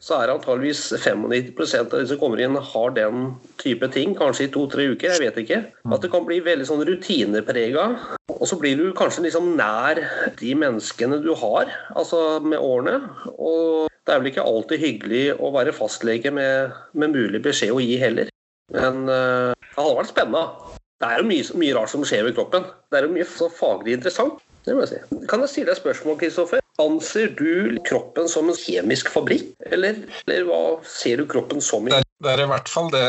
så 0.03 0.19
er 0.19 0.27
det 0.27 0.39
antageligvis 0.39 0.83
95 1.05 1.77
av 1.83 1.93
de 1.93 2.03
som 2.11 2.21
kommer 2.23 2.43
inn, 2.43 2.57
har 2.57 2.97
den 2.97 3.35
type 3.61 3.93
ting. 3.93 4.17
Kanskje 4.17 4.49
i 4.49 4.53
to-tre 4.57 4.89
uker, 4.97 5.13
jeg 5.13 5.27
vet 5.29 5.41
ikke. 5.45 5.63
At 5.93 6.05
det 6.05 6.13
kan 6.15 6.25
bli 6.27 6.41
veldig 6.45 6.69
sånn 6.69 6.85
rutineprega. 6.89 7.91
Og 8.35 8.47
så 8.49 8.59
blir 8.61 8.81
du 8.81 8.89
kanskje 8.97 9.29
liksom 9.29 9.53
nær 9.61 10.01
de 10.41 10.57
menneskene 10.59 11.21
du 11.23 11.35
har, 11.45 11.69
altså 11.93 12.41
med 12.43 12.59
årene. 12.59 13.03
Og 13.37 13.93
det 14.05 14.13
er 14.13 14.21
vel 14.21 14.31
ikke 14.31 14.45
alltid 14.45 14.83
hyggelig 14.83 15.25
å 15.41 15.51
være 15.55 15.75
fastlege 15.77 16.33
med, 16.35 16.75
med 16.93 17.15
mulig 17.15 17.41
beskjed 17.45 17.73
å 17.73 17.83
gi 17.83 17.97
heller. 18.01 18.29
Men 18.75 19.05
uh, 19.09 19.53
det 19.57 19.77
hadde 19.79 20.01
vært 20.01 20.13
spennende. 20.13 20.75
Det 21.01 21.09
er 21.09 21.21
jo 21.21 21.29
mye, 21.29 21.47
mye 21.61 21.77
rart 21.77 21.93
som 21.93 22.05
skjer 22.07 22.27
med 22.27 22.37
kroppen. 22.37 22.67
Det 22.93 22.99
er 22.99 23.09
jo 23.09 23.15
mye 23.15 23.49
faglig 23.59 23.97
interessant. 23.97 24.43
Det 24.65 24.77
må 24.77 24.85
jeg 24.85 24.95
si. 24.95 25.25
Kan 25.29 25.43
jeg 25.45 25.53
stille 25.53 25.69
deg 25.69 25.77
et 25.77 25.83
spørsmål, 25.83 26.19
Kristoffer? 26.21 26.63
Anser 26.81 27.35
du 27.37 27.77
kroppen 27.87 28.29
som 28.31 28.49
en 28.51 28.57
kjemisk 28.57 29.11
fabrikk, 29.13 29.51
eller, 29.71 29.99
eller 30.25 30.47
hva 30.49 30.61
ser 30.89 31.21
du 31.21 31.29
kroppen 31.31 31.61
som? 31.63 31.85
Det 31.91 32.01
er, 32.01 32.07
det 32.25 32.33
er 32.33 32.45
i 32.45 32.49
hvert 32.51 32.71
fall 32.73 32.89
det 32.95 33.05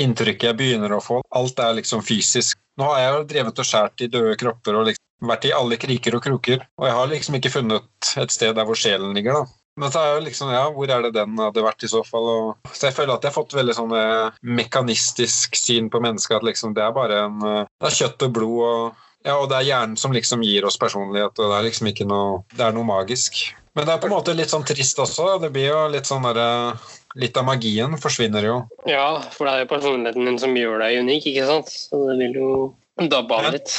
inntrykket 0.00 0.50
jeg 0.50 0.58
begynner 0.60 0.92
å 0.96 1.00
få. 1.02 1.22
Alt 1.38 1.62
er 1.64 1.78
liksom 1.80 2.04
fysisk. 2.06 2.60
Nå 2.80 2.88
har 2.88 3.00
jeg 3.00 3.14
jo 3.14 3.24
drevet 3.32 3.64
og 3.64 3.68
skåret 3.68 4.04
i 4.04 4.12
døde 4.12 4.36
kropper 4.40 4.78
og 4.78 4.86
liksom 4.90 5.32
vært 5.32 5.48
i 5.48 5.56
alle 5.56 5.78
kriker 5.80 6.18
og 6.18 6.24
kroker. 6.24 6.62
Og 6.80 6.88
jeg 6.88 6.98
har 6.98 7.10
liksom 7.10 7.38
ikke 7.38 7.52
funnet 7.56 8.14
et 8.22 8.34
sted 8.34 8.54
der 8.58 8.68
hvor 8.68 8.78
sjelen 8.78 9.16
ligger, 9.16 9.42
da. 9.42 9.61
Men 9.80 9.92
så 9.92 10.02
er 10.02 10.10
jo 10.16 10.24
liksom, 10.26 10.50
ja, 10.52 10.66
hvor 10.72 10.90
er 10.92 11.06
det 11.06 11.14
den 11.16 11.38
hadde 11.40 11.64
vært 11.64 11.86
i 11.86 11.88
så 11.90 12.02
fall? 12.04 12.26
Og, 12.28 12.72
så 12.74 12.90
jeg 12.90 12.96
føler 12.96 13.14
at 13.14 13.24
jeg 13.24 13.32
har 13.32 13.38
fått 13.38 13.56
veldig 13.56 13.76
sånn 13.76 13.94
eh, 13.96 14.42
mekanistisk 14.44 15.56
syn 15.56 15.88
på 15.92 16.02
mennesket. 16.04 16.38
At 16.40 16.46
liksom 16.46 16.76
det 16.76 16.84
er 16.84 16.92
bare 16.96 17.24
en 17.28 17.40
eh, 17.48 17.64
Det 17.80 17.88
er 17.88 17.98
kjøtt 18.02 18.26
og 18.28 18.36
blod 18.36 18.60
og 18.68 19.08
ja, 19.22 19.36
og 19.38 19.48
det 19.52 19.60
er 19.60 19.68
hjernen 19.68 19.98
som 19.98 20.10
liksom 20.10 20.40
gir 20.42 20.64
oss 20.66 20.74
personlighet, 20.82 21.36
og 21.38 21.52
det 21.52 21.58
er 21.58 21.66
liksom 21.68 21.88
ikke 21.92 22.06
noe 22.10 22.40
Det 22.50 22.64
er 22.66 22.74
noe 22.74 22.86
magisk. 22.86 23.38
Men 23.72 23.86
det 23.86 23.94
er 23.94 24.00
på 24.02 24.08
en 24.10 24.16
måte 24.16 24.34
litt 24.36 24.50
sånn 24.52 24.66
trist 24.68 24.98
også. 25.00 25.36
Det 25.40 25.52
blir 25.54 25.70
jo 25.70 25.84
litt 25.92 26.08
sånn 26.08 26.26
derre 26.26 26.74
Litt 27.12 27.36
av 27.36 27.44
magien 27.44 27.92
forsvinner 28.00 28.46
jo. 28.46 28.54
Ja, 28.88 29.20
for 29.34 29.44
det 29.44 29.52
er 29.52 29.58
jo 29.62 29.68
personligheten 29.68 30.24
din 30.24 30.38
som 30.40 30.54
gjør 30.56 30.80
deg 30.80 31.02
unik, 31.04 31.26
ikke 31.28 31.44
sant? 31.44 31.68
Så 31.68 31.98
det 32.08 32.14
vil 32.22 32.38
jo 32.40 32.52
dabbe 33.00 33.34
av 33.34 33.52
litt. 33.52 33.72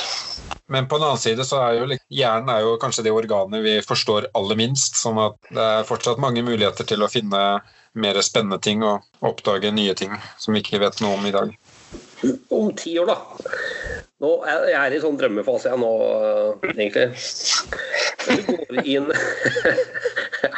Men 0.66 0.88
på 0.88 0.98
den 0.98 1.06
annen 1.08 1.22
side 1.22 1.46
så 1.46 1.60
er 1.62 1.78
jo 1.78 1.98
hjernen 2.10 2.50
er 2.50 2.64
jo 2.66 2.78
kanskje 2.82 3.06
det 3.06 3.14
organet 3.14 3.64
vi 3.66 3.78
forstår 3.86 4.30
aller 4.38 4.58
minst. 4.60 4.98
Sånn 5.00 5.20
at 5.22 5.38
det 5.54 5.64
er 5.64 5.88
fortsatt 5.88 6.22
mange 6.24 6.44
muligheter 6.46 6.88
til 6.88 7.04
å 7.04 7.12
finne 7.12 7.44
mer 7.94 8.20
spennende 8.26 8.58
ting 8.64 8.82
og 8.86 9.04
oppdage 9.22 9.70
nye 9.74 9.94
ting 9.98 10.16
som 10.42 10.56
vi 10.56 10.64
ikke 10.64 10.82
vet 10.82 11.02
noe 11.04 11.20
om 11.20 11.28
i 11.30 11.34
dag. 11.36 11.54
Om 12.50 12.72
ti 12.80 12.96
år, 13.00 13.12
da. 13.12 13.18
Nå 14.24 14.32
er 14.48 14.70
jeg 14.72 14.80
er 14.80 14.96
i 14.96 15.02
sånn 15.04 15.20
drømmefase 15.20 15.74
jeg 15.74 15.82
nå, 15.82 15.92
egentlig. 16.72 17.10
Du 18.24 18.54
går 18.54 18.86
inn 18.88 19.12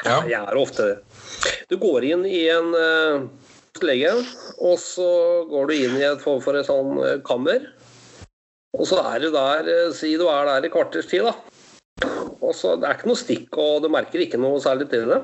Jeg 0.05 0.37
er 0.37 0.57
ofte 0.57 0.85
det. 0.85 0.95
Du 1.69 1.75
går 1.81 2.05
inn 2.07 2.23
i 2.29 2.45
en 2.53 2.71
uh, 2.73 3.25
lege, 3.83 4.13
og 4.61 4.77
så 4.81 5.07
går 5.49 5.69
du 5.69 5.75
inn 5.75 5.97
i 5.99 6.05
et 6.07 6.21
form 6.23 6.41
for 6.43 6.57
et 6.57 6.67
sånn 6.67 6.95
øh, 7.01 7.17
kammer. 7.25 7.65
Og 8.75 8.87
så 8.89 8.99
er 9.07 9.23
du 9.23 9.29
der, 9.33 9.69
øh, 9.71 9.91
si 9.95 10.15
du 10.19 10.27
er 10.27 10.47
der 10.49 10.67
i 10.67 10.71
kvarters 10.71 11.07
tid, 11.07 11.23
da. 11.27 11.33
Og 12.41 12.53
så 12.53 12.75
Det 12.75 12.87
er 12.87 12.97
ikke 12.97 13.09
noe 13.09 13.19
stikk, 13.19 13.57
og 13.57 13.83
du 13.83 13.89
merker 13.89 14.21
ikke 14.21 14.37
noe 14.41 14.59
særlig 14.61 14.89
til 14.91 15.07
det. 15.09 15.21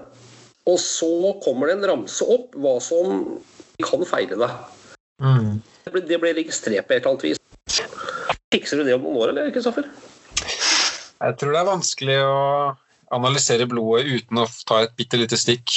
Og 0.69 0.77
så 0.79 1.09
kommer 1.43 1.67
det 1.67 1.77
en 1.77 1.89
ramse 1.89 2.25
opp 2.25 2.55
hva 2.55 2.77
som 2.81 3.25
kan 3.81 4.05
feile 4.05 4.37
deg. 4.39 4.53
Det 5.21 5.91
blir, 5.93 6.05
det 6.07 6.19
blir 6.21 6.37
registrert 6.37 6.87
på 6.87 6.95
et 6.95 7.01
eller 7.01 7.11
annet 7.11 7.25
vis. 7.25 7.41
Fikser 8.53 8.81
du 8.81 8.85
det 8.87 8.95
om 8.95 9.05
noen 9.05 9.19
år, 9.21 9.33
eller, 9.33 9.51
Kristoffer? 9.53 9.89
Jeg 11.21 11.37
tror 11.37 11.53
det 11.53 11.59
er 11.59 11.67
vanskelig 11.69 12.17
å 12.25 12.37
analysere 13.13 13.67
blodet 13.69 14.07
uten 14.09 14.41
å 14.41 14.47
ta 14.67 14.83
et 14.85 14.95
bitte 14.97 15.19
lite 15.19 15.37
stikk. 15.37 15.75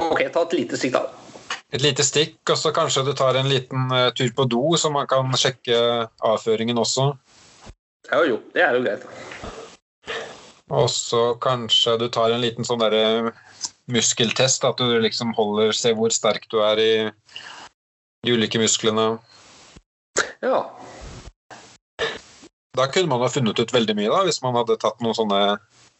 Ok, 0.00 0.24
ta 0.32 0.42
et 0.42 0.56
lite 0.58 0.80
stikk, 0.80 0.96
da. 0.96 1.23
Et 1.72 1.82
lite 1.82 2.04
stikk, 2.06 2.38
og 2.50 2.58
så 2.60 2.70
kanskje 2.76 3.06
du 3.06 3.12
tar 3.16 3.38
en 3.38 3.48
liten 3.50 3.90
eh, 3.94 4.10
tur 4.14 4.30
på 4.36 4.44
do, 4.50 4.62
så 4.78 4.92
man 4.92 5.08
kan 5.10 5.32
sjekke 5.38 5.78
avføringen 6.22 6.78
også. 6.78 7.12
Ja, 8.10 8.20
jo, 8.28 8.42
det 8.54 8.62
er 8.62 8.76
jo 8.76 8.84
greit. 8.84 9.06
Og 10.74 10.88
så 10.92 11.34
kanskje 11.42 11.96
du 12.00 12.08
tar 12.12 12.32
en 12.32 12.44
liten 12.44 12.66
sånn 12.66 12.82
derre 12.82 13.32
muskeltest, 13.90 14.64
at 14.64 14.80
du 14.80 14.98
liksom 15.02 15.34
holder, 15.36 15.72
ser 15.76 15.96
hvor 15.98 16.12
sterk 16.14 16.46
du 16.52 16.60
er 16.64 16.80
i 16.80 16.92
de 18.24 18.36
ulike 18.36 18.60
musklene. 18.60 19.14
Ja. 20.44 20.60
Da 22.74 22.86
kunne 22.90 23.10
man 23.10 23.22
ha 23.22 23.30
funnet 23.30 23.60
ut 23.60 23.74
veldig 23.74 23.96
mye, 23.98 24.10
da, 24.10 24.22
hvis 24.26 24.40
man 24.42 24.56
hadde 24.58 24.78
tatt 24.82 25.02
noen 25.04 25.16
sånne 25.16 25.42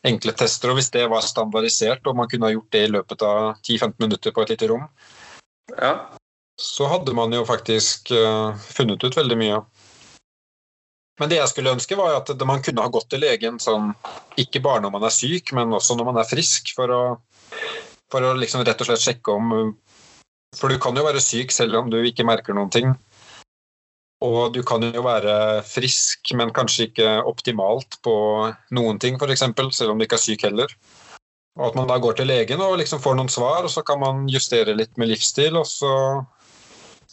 enkle 0.05 0.35
tester, 0.37 0.73
og 0.73 0.81
hvis 0.81 0.91
det 0.95 1.05
var 1.13 1.25
standardisert, 1.25 2.07
og 2.09 2.17
man 2.19 2.29
kunne 2.31 2.49
ha 2.49 2.55
gjort 2.55 2.73
det 2.75 2.87
i 2.87 2.95
løpet 2.95 3.23
av 3.25 3.61
10-15 3.63 3.95
minutter 4.03 4.35
på 4.35 4.45
et 4.45 4.55
lite 4.55 4.69
rom, 4.73 4.89
ja. 5.73 5.93
så 6.61 6.89
hadde 6.91 7.15
man 7.17 7.33
jo 7.35 7.45
faktisk 7.49 8.13
uh, 8.15 8.57
funnet 8.77 9.05
ut 9.05 9.17
veldig 9.17 9.39
mye. 9.41 9.63
Men 11.21 11.31
det 11.31 11.39
jeg 11.39 11.51
skulle 11.53 11.75
ønske, 11.77 11.97
var 11.99 12.17
at 12.17 12.31
man 12.47 12.63
kunne 12.65 12.83
ha 12.83 12.91
gått 12.91 13.13
til 13.13 13.23
legen 13.23 13.61
sånn, 13.63 13.93
ikke 14.41 14.63
bare 14.65 14.83
når 14.83 14.95
man 14.97 15.07
er 15.07 15.15
syk, 15.15 15.53
men 15.55 15.75
også 15.77 15.95
når 15.95 16.11
man 16.11 16.19
er 16.23 16.27
frisk, 16.27 16.73
for 16.75 16.91
å, 16.91 17.03
for 18.11 18.27
å 18.27 18.35
liksom 18.39 18.65
rett 18.67 18.83
og 18.83 18.91
slett 18.91 19.05
sjekke 19.05 19.35
om 19.35 19.75
For 20.55 20.71
du 20.71 20.79
kan 20.79 20.95
jo 20.95 21.03
være 21.03 21.23
syk 21.23 21.51
selv 21.51 21.75
om 21.81 21.89
du 21.91 21.97
ikke 22.07 22.27
merker 22.27 22.55
noen 22.55 22.71
ting. 22.71 22.93
Og 24.23 24.53
du 24.55 24.61
kan 24.67 24.83
jo 24.87 25.03
være 25.03 25.63
frisk, 25.67 26.31
men 26.39 26.53
kanskje 26.55 26.87
ikke 26.89 27.09
optimalt 27.27 27.99
på 28.07 28.15
noen 28.77 29.01
ting, 29.03 29.19
f.eks., 29.19 29.43
selv 29.75 29.93
om 29.93 29.99
du 29.99 30.07
ikke 30.07 30.19
er 30.19 30.23
syk 30.23 30.47
heller. 30.47 30.71
Og 31.55 31.69
at 31.69 31.77
man 31.79 31.87
da 31.91 32.01
går 32.03 32.19
til 32.19 32.27
legen 32.31 32.63
og 32.65 32.79
liksom 32.81 33.03
får 33.03 33.19
noen 33.19 33.31
svar, 33.31 33.63
og 33.63 33.71
så 33.71 33.85
kan 33.87 34.01
man 34.03 34.25
justere 34.31 34.75
litt 34.75 34.97
med 34.99 35.13
livsstil, 35.13 35.55
og 35.61 35.69
så 35.71 35.93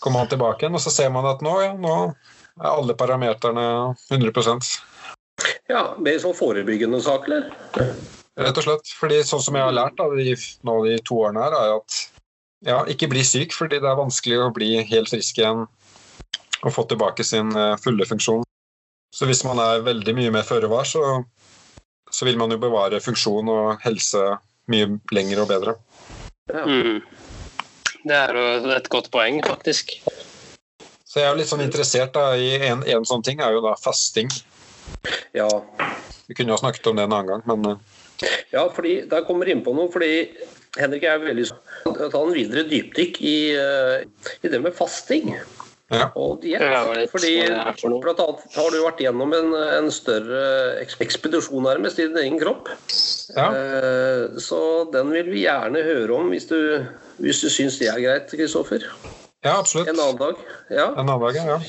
kommer 0.01 0.23
man 0.23 0.31
tilbake 0.31 0.65
igjen, 0.65 0.77
og 0.77 0.81
så 0.81 0.93
ser 0.93 1.11
man 1.13 1.27
at 1.29 1.43
nå, 1.45 1.57
ja, 1.61 1.75
nå 1.77 1.97
er 2.61 2.71
alle 2.71 2.97
parameterne 2.97 3.65
100% 4.09 4.71
ja. 5.69 5.83
Mer 6.01 6.17
sånn 6.21 6.35
forebyggende 6.37 6.99
sak, 7.03 7.27
eller? 7.29 7.51
Rett 8.41 8.57
og 8.57 8.65
slett. 8.65 8.93
Fordi 8.99 9.21
sånn 9.27 9.43
som 9.43 9.57
jeg 9.57 9.65
har 9.65 9.75
lært 9.75 9.97
da, 9.99 10.07
de, 10.15 10.35
nå 10.67 10.77
de 10.85 10.97
to 11.07 11.21
årene 11.23 11.45
her, 11.45 11.55
er 11.57 11.75
at 11.77 11.99
ja, 12.67 12.79
ikke 12.89 13.09
bli 13.11 13.23
syk, 13.25 13.55
fordi 13.57 13.81
det 13.81 13.89
er 13.89 13.99
vanskelig 13.99 14.41
å 14.41 14.51
bli 14.53 14.73
helt 14.91 15.09
frisk 15.09 15.41
igjen 15.41 15.65
og 16.61 16.73
få 16.75 16.85
tilbake 16.85 17.25
sin 17.25 17.49
eh, 17.57 17.77
fulle 17.81 18.05
funksjon. 18.05 18.43
Så 19.11 19.25
hvis 19.27 19.41
man 19.47 19.59
er 19.59 19.81
veldig 19.85 20.13
mye 20.15 20.33
mer 20.33 20.45
føre 20.45 20.69
var, 20.71 20.85
så, 20.85 21.23
så 22.11 22.27
vil 22.27 22.39
man 22.39 22.51
jo 22.53 22.59
bevare 22.61 23.01
funksjon 23.03 23.49
og 23.51 23.81
helse 23.85 24.21
mye 24.71 24.97
lenger 25.15 25.43
og 25.43 25.49
bedre. 25.51 25.75
Ja. 26.51 26.65
Mm. 26.67 27.01
Det 28.01 28.17
er 28.17 28.37
jo 28.37 28.73
et 28.75 28.89
godt 28.89 29.11
poeng, 29.13 29.41
faktisk. 29.45 29.93
Så 31.05 31.19
jeg 31.19 31.27
er 31.27 31.33
jo 31.33 31.41
litt 31.41 31.49
sånn 31.49 31.63
interessert 31.63 32.13
da, 32.15 32.31
i 32.39 32.55
en, 32.69 32.85
en 32.87 33.07
sånn 33.07 33.23
ting, 33.25 33.41
er 33.43 33.57
jo 33.57 33.63
da 33.65 33.75
fasting. 33.79 34.31
ja. 35.37 35.49
Vi 36.27 36.37
kunne 36.37 36.53
jo 36.53 36.55
ha 36.55 36.61
snakket 36.61 36.87
om 36.87 36.95
det 36.95 37.03
en 37.03 37.13
annen 37.13 37.27
gang, 37.27 37.41
men 37.49 37.73
eh, 37.73 38.35
Ja, 38.53 38.63
fordi 38.71 39.01
der 39.11 39.25
kommer 39.27 39.49
inn 39.51 39.63
på 39.65 39.73
noe, 39.75 39.91
fordi 39.91 40.29
Henrik 40.79 41.03
er 41.03 41.19
veldig 41.19 41.49
Ta 41.83 42.21
en 42.21 42.31
videre 42.31 42.63
dypdykk 42.69 43.17
i, 43.19 43.35
eh, 43.59 44.29
i 44.39 44.51
det 44.51 44.61
med 44.63 44.75
fasting 44.77 45.33
ja. 45.91 46.07
og 46.15 46.39
diett. 46.43 47.11
Fordi 47.11 47.31
blant 48.01 48.19
annet 48.23 48.57
har 48.57 48.71
du 48.73 48.79
vært 48.85 49.01
gjennom 49.03 49.33
en, 49.37 49.53
en 49.77 49.89
større 49.93 50.41
eks- 50.81 50.97
ekspedisjon 51.03 51.67
nærmest 51.67 51.99
i 51.99 52.07
din 52.07 52.17
egen 52.23 52.39
kropp. 52.41 52.71
ja. 53.35 53.47
Eh, 53.51 54.25
Så 54.41 54.61
den 54.93 55.11
vil 55.13 55.29
vi 55.33 55.45
gjerne 55.45 55.83
høre 55.85 56.15
om 56.17 56.31
hvis 56.33 56.47
du, 56.49 56.57
hvis 57.21 57.43
du 57.43 57.49
syns 57.53 57.77
det 57.81 57.91
er 57.91 57.99
greit, 58.03 58.31
Kristoffer. 58.31 58.83
Ja, 59.43 59.57
absolutt. 59.59 59.87
En 59.89 59.99
annen 59.99 60.19
dag. 60.19 60.41
Ja. 60.69 60.89
En 60.95 61.07
annen 61.09 61.23
dag, 61.27 61.35
ja. 61.39 61.59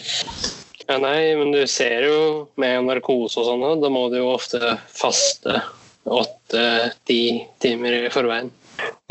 Ja, 0.88 0.96
nei, 0.98 1.34
men 1.38 1.52
du 1.54 1.62
ser 1.70 2.02
jo 2.08 2.16
med 2.60 2.84
narkose 2.88 3.38
og 3.40 3.46
sånn, 3.46 3.62
da 3.80 3.88
må 3.88 4.08
du 4.12 4.18
jo 4.18 4.32
ofte 4.34 4.74
faste 4.92 5.60
åtte-ti 6.04 7.20
timer 7.62 7.94
i 8.06 8.10
forveien. 8.12 8.50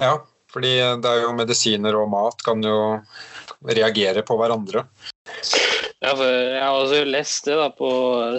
Ja, 0.02 0.18
fordi 0.52 0.74
det 1.02 1.08
er 1.10 1.24
jo 1.24 1.32
medisiner 1.38 1.96
og 1.98 2.10
mat 2.12 2.44
kan 2.46 2.62
jo 2.66 2.76
reagere 3.68 4.24
på 4.26 4.38
hverandre. 4.40 4.86
Ja, 6.02 6.16
Jeg 6.18 6.62
har 6.64 6.76
også 6.80 7.04
lest 7.06 7.46
det 7.46 7.58
da 7.60 7.68
på 7.78 7.90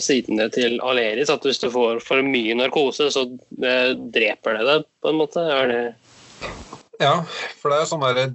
sidene 0.02 0.48
til 0.50 0.80
Aleris, 0.82 1.30
at 1.30 1.44
hvis 1.46 1.62
du 1.62 1.68
får 1.70 2.00
for 2.02 2.24
mye 2.26 2.56
narkose, 2.58 3.06
så 3.14 3.22
eh, 3.62 3.92
dreper 3.94 4.58
det 4.58 4.64
deg, 4.66 4.88
på 5.02 5.12
en 5.12 5.20
måte. 5.20 5.44
Det 5.46 5.82
Ja, 7.02 7.20
for 7.60 7.70
det 7.70 7.78
er 7.78 7.90
sånn 7.90 8.02
der 8.02 8.34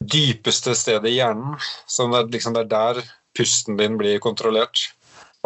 dypeste 0.00 0.76
stedet 0.78 1.10
i 1.10 1.18
hjernen. 1.18 1.58
Så 1.90 2.06
det 2.12 2.22
er, 2.22 2.30
liksom, 2.36 2.54
det 2.54 2.64
er 2.68 2.70
der 2.70 3.02
pusten 3.36 3.76
din 3.80 3.98
blir 3.98 4.22
kontrollert. 4.22 4.86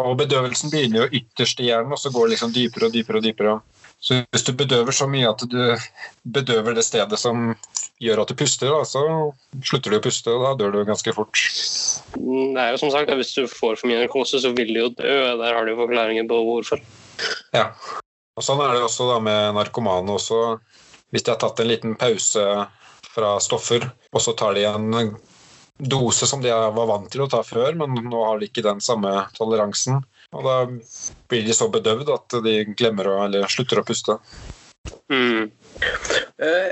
Og 0.01 0.17
bedøvelsen 0.19 0.69
begynner 0.73 1.05
jo 1.05 1.21
ytterst 1.21 1.61
i 1.63 1.69
hjernen, 1.69 1.93
og 1.95 2.01
så 2.01 2.11
går 2.11 2.27
det 2.27 2.35
liksom 2.35 2.53
dypere 2.55 2.89
og 2.89 2.95
dypere 2.95 3.21
og 3.21 3.25
dypere. 3.25 3.57
Så 4.05 4.19
hvis 4.29 4.45
du 4.45 4.51
bedøver 4.53 4.93
så 4.93 5.07
mye 5.09 5.31
at 5.31 5.41
du 5.49 5.57
bedøver 6.29 6.75
det 6.77 6.83
stedet 6.85 7.17
som 7.17 7.55
gjør 8.03 8.21
at 8.21 8.29
du 8.29 8.37
puster, 8.37 8.69
da, 8.69 8.83
så 8.85 9.01
slutter 9.65 9.95
du 9.95 9.97
å 9.97 10.03
puste, 10.03 10.29
og 10.29 10.43
da 10.45 10.51
dør 10.59 10.75
du 10.75 10.79
ganske 10.85 11.13
fort. 11.15 11.41
Det 12.13 12.61
er 12.61 12.75
jo 12.75 12.81
som 12.83 12.93
sagt, 12.93 13.09
Hvis 13.17 13.33
du 13.33 13.47
får 13.49 13.79
for 13.79 13.89
mye 13.89 14.03
narkose, 14.03 14.41
så 14.43 14.53
vil 14.53 14.73
du 14.75 14.81
jo 14.83 14.91
dø. 14.93 15.15
Der 15.41 15.57
har 15.57 15.65
du 15.65 15.73
jo 15.73 15.79
forklaringer 15.81 16.27
på 16.29 16.37
hvorfor. 16.45 16.83
Ja. 17.55 17.71
Og 18.35 18.45
Sånn 18.45 18.61
er 18.61 18.75
det 18.75 18.83
også 18.85 19.09
da 19.09 19.19
med 19.23 19.55
narkomane. 19.57 20.19
også. 20.19 20.59
Hvis 21.09 21.25
de 21.25 21.33
har 21.33 21.41
tatt 21.41 21.63
en 21.63 21.71
liten 21.71 21.95
pause 21.97 22.45
fra 23.09 23.37
stoffer, 23.41 23.87
og 24.11 24.21
så 24.21 24.35
tar 24.37 24.53
de 24.57 24.67
en 24.69 25.15
dose 25.79 26.27
som 26.27 26.43
de 26.43 26.51
var 26.51 26.87
vant 26.87 27.09
til 27.11 27.23
å 27.25 27.29
ta 27.31 27.41
før, 27.43 27.73
men 27.79 27.95
nå 28.05 28.25
har 28.27 28.39
de 28.39 28.49
ikke 28.51 28.63
den 28.65 28.81
samme 28.83 29.11
toleransen. 29.37 30.03
Og 30.35 30.43
da 30.45 30.57
blir 31.31 31.45
de 31.47 31.55
så 31.55 31.69
bedøvd 31.71 32.11
at 32.13 32.37
de 32.45 32.59
glemmer 32.75 33.07
å, 33.07 33.17
eller 33.25 33.47
slutter 33.51 33.81
å 33.81 33.85
puste. 33.87 34.17
Mm. 35.11 35.51
Eh, 36.43 36.69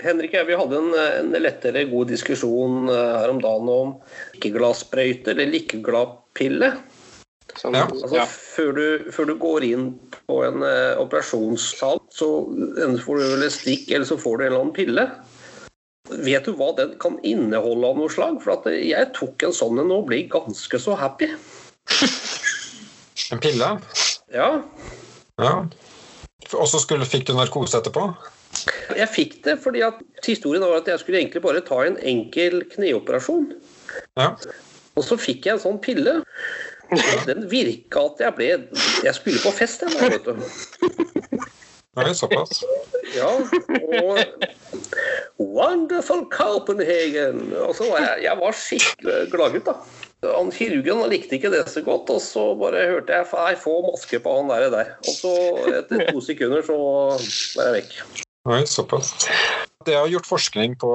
Henrik 0.00 0.36
vi 0.46 0.56
hadde 0.56 0.78
en, 0.78 0.94
en 0.94 1.34
lettere 1.42 1.84
god 1.90 2.12
diskusjon 2.12 2.88
eh, 2.88 3.16
her 3.20 3.32
om 3.32 3.42
dagen 3.42 3.72
om 3.72 3.92
ikke-gladsprøyte 4.38 5.34
eller 5.34 5.58
ikke-gladpille. 5.60 6.72
Sånn, 7.58 7.74
Ja. 7.74 7.88
Altså, 7.88 8.14
ja. 8.14 8.24
før, 8.30 8.70
du, 8.76 9.10
før 9.12 9.32
du 9.32 9.34
går 9.42 9.66
inn 9.66 9.90
på 10.30 10.38
en 10.46 10.64
eh, 10.64 10.94
operasjonssal, 11.02 12.00
så 12.14 12.30
enten 12.54 13.00
får 13.02 13.20
du 13.20 13.26
vel 13.34 13.46
et 13.48 13.56
stikk, 13.56 13.90
eller 13.90 14.08
så 14.08 14.18
får 14.20 14.38
du 14.38 14.44
en 14.44 14.50
eller 14.52 14.62
annen 14.62 14.76
pille. 14.76 15.06
Vet 16.10 16.46
du 16.46 16.54
hva 16.58 16.72
den 16.78 16.96
kan 17.02 17.18
inneholde 17.26 17.90
av 17.90 17.98
noe 18.00 18.10
slag? 18.10 18.40
For 18.42 18.56
at 18.56 18.70
jeg 18.72 19.12
tok 19.18 19.46
en 19.46 19.54
sånn 19.54 19.82
en 19.82 19.92
og 19.94 20.08
ble 20.08 20.24
ganske 20.30 20.80
så 20.82 20.96
happy. 20.98 21.30
En 23.30 23.40
pille? 23.42 23.70
Ja, 24.34 24.50
Ja. 25.40 25.54
Og 26.50 26.66
så 26.66 26.80
fikk 27.06 27.28
du 27.28 27.34
narkose 27.36 27.78
etterpå? 27.78 28.10
jeg 28.96 29.08
fikk 29.08 29.34
det 29.44 29.58
fordi 29.62 29.82
at 29.86 30.00
historien 30.26 30.64
var 30.64 30.80
at 30.80 30.88
jeg 30.90 30.98
skulle 31.00 31.20
egentlig 31.20 31.42
bare 31.42 31.62
ta 31.66 31.84
en 31.86 31.98
enkel 32.02 32.64
kneoperasjon. 32.72 33.52
Ja. 34.18 34.32
Og 34.98 35.06
så 35.06 35.18
fikk 35.20 35.46
jeg 35.46 35.56
en 35.56 35.62
sånn 35.62 35.78
pille. 35.82 36.20
Og 36.90 37.26
den 37.28 37.44
virka 37.46 38.02
at 38.08 38.18
jeg 38.18 38.34
ble 38.34 38.46
Jeg 39.04 39.14
skulle 39.14 39.38
på 39.38 39.52
fest, 39.54 39.84
jeg 39.84 39.94
nå, 39.94 40.08
vet 40.10 40.26
du. 40.26 41.38
Nei, 41.98 42.10
såpass. 42.14 42.64
Ja, 43.14 43.30
og 44.02 44.18
Wonderful 45.40 46.26
Copenhagen! 46.30 47.52
Og 47.62 47.74
så 47.78 47.86
var 47.90 48.04
jeg, 48.04 48.24
jeg 48.26 48.38
var 48.42 48.58
skikkelig 48.58 49.16
gladgutt, 49.32 49.70
da. 49.70 49.99
Han 50.20 50.50
Kirurgen 50.52 51.00
likte 51.08 51.38
ikke 51.38 51.52
det 51.52 51.62
så 51.72 51.80
godt, 51.84 52.10
og 52.12 52.20
så 52.20 52.50
bare 52.60 52.82
hørte 52.90 53.16
jeg 53.16 53.28
Nei, 53.32 53.54
få 53.56 53.78
maske 53.86 54.20
på 54.20 54.34
han 54.36 54.50
der. 54.52 54.66
der. 54.72 54.92
Og 55.06 55.16
så 55.16 55.32
etter 55.80 56.10
to 56.10 56.20
sekunder 56.24 56.64
så 56.66 56.76
var 57.56 57.70
jeg 57.70 57.76
vekk. 57.78 58.24
Oi, 58.50 58.62
såpass. 58.68 59.14
Det 59.86 59.96
har 59.96 60.08
gjort 60.12 60.28
forskning 60.28 60.76
på 60.80 60.92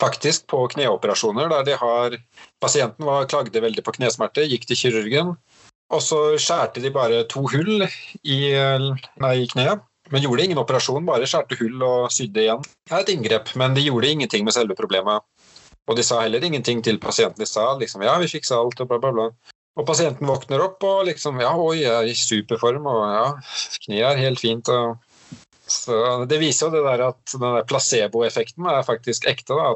faktisk 0.00 0.46
på 0.48 0.64
kneoperasjoner 0.74 1.48
der 1.52 1.64
de 1.68 1.76
har 1.76 2.16
Pasienten 2.60 3.04
var, 3.08 3.28
klagde 3.28 3.60
veldig 3.60 3.84
på 3.84 3.94
knesmerter, 3.96 4.44
gikk 4.48 4.66
til 4.68 4.76
kirurgen, 4.76 5.30
og 5.90 6.02
så 6.04 6.18
skjærte 6.36 6.82
de 6.84 6.90
bare 6.92 7.22
to 7.28 7.46
hull 7.48 7.86
i, 7.86 8.40
nei, 8.52 9.34
i 9.40 9.48
kneet. 9.48 9.86
Men 10.10 10.24
gjorde 10.24 10.44
ingen 10.44 10.58
operasjon, 10.60 11.06
bare 11.06 11.28
skjærte 11.28 11.56
hull 11.60 11.80
og 11.86 12.10
sydde 12.12 12.42
igjen. 12.42 12.64
Det 12.88 12.96
er 12.96 13.04
et 13.04 13.12
inngrep, 13.14 13.52
men 13.60 13.76
de 13.76 13.84
gjorde 13.86 14.10
ingenting 14.10 14.44
med 14.44 14.56
selve 14.56 14.74
problemet. 14.76 15.22
Og 15.88 15.96
de 15.96 16.04
sa 16.06 16.20
heller 16.22 16.44
ingenting 16.44 16.82
til 16.84 17.00
pasienten. 17.02 17.40
De 17.40 17.48
sa 17.48 17.72
liksom 17.78 18.04
ja, 18.04 18.18
vi 18.20 18.28
fiksa 18.30 18.60
alt 18.60 18.82
og 18.82 18.90
bla, 18.90 19.00
bla, 19.02 19.12
bla. 19.16 19.28
Og 19.78 19.86
pasienten 19.86 20.28
våkner 20.28 20.62
opp 20.64 20.82
og 20.84 21.06
liksom 21.08 21.40
ja, 21.40 21.52
oi, 21.56 21.80
jeg 21.80 21.94
er 21.94 22.10
i 22.10 22.16
superform, 22.18 22.88
og 22.90 23.00
ja, 23.06 23.26
kneet 23.86 24.08
er 24.10 24.24
helt 24.26 24.42
fint. 24.42 24.68
og 24.68 24.98
så 25.70 26.24
Det 26.26 26.40
viser 26.42 26.66
jo 26.68 26.78
det 26.78 26.86
der 26.88 27.06
at 27.10 27.34
den 27.36 27.46
der 27.46 27.66
placeboeffekten 27.70 28.66
er 28.66 28.82
faktisk 28.86 29.28
ekte. 29.30 29.54
da. 29.54 29.74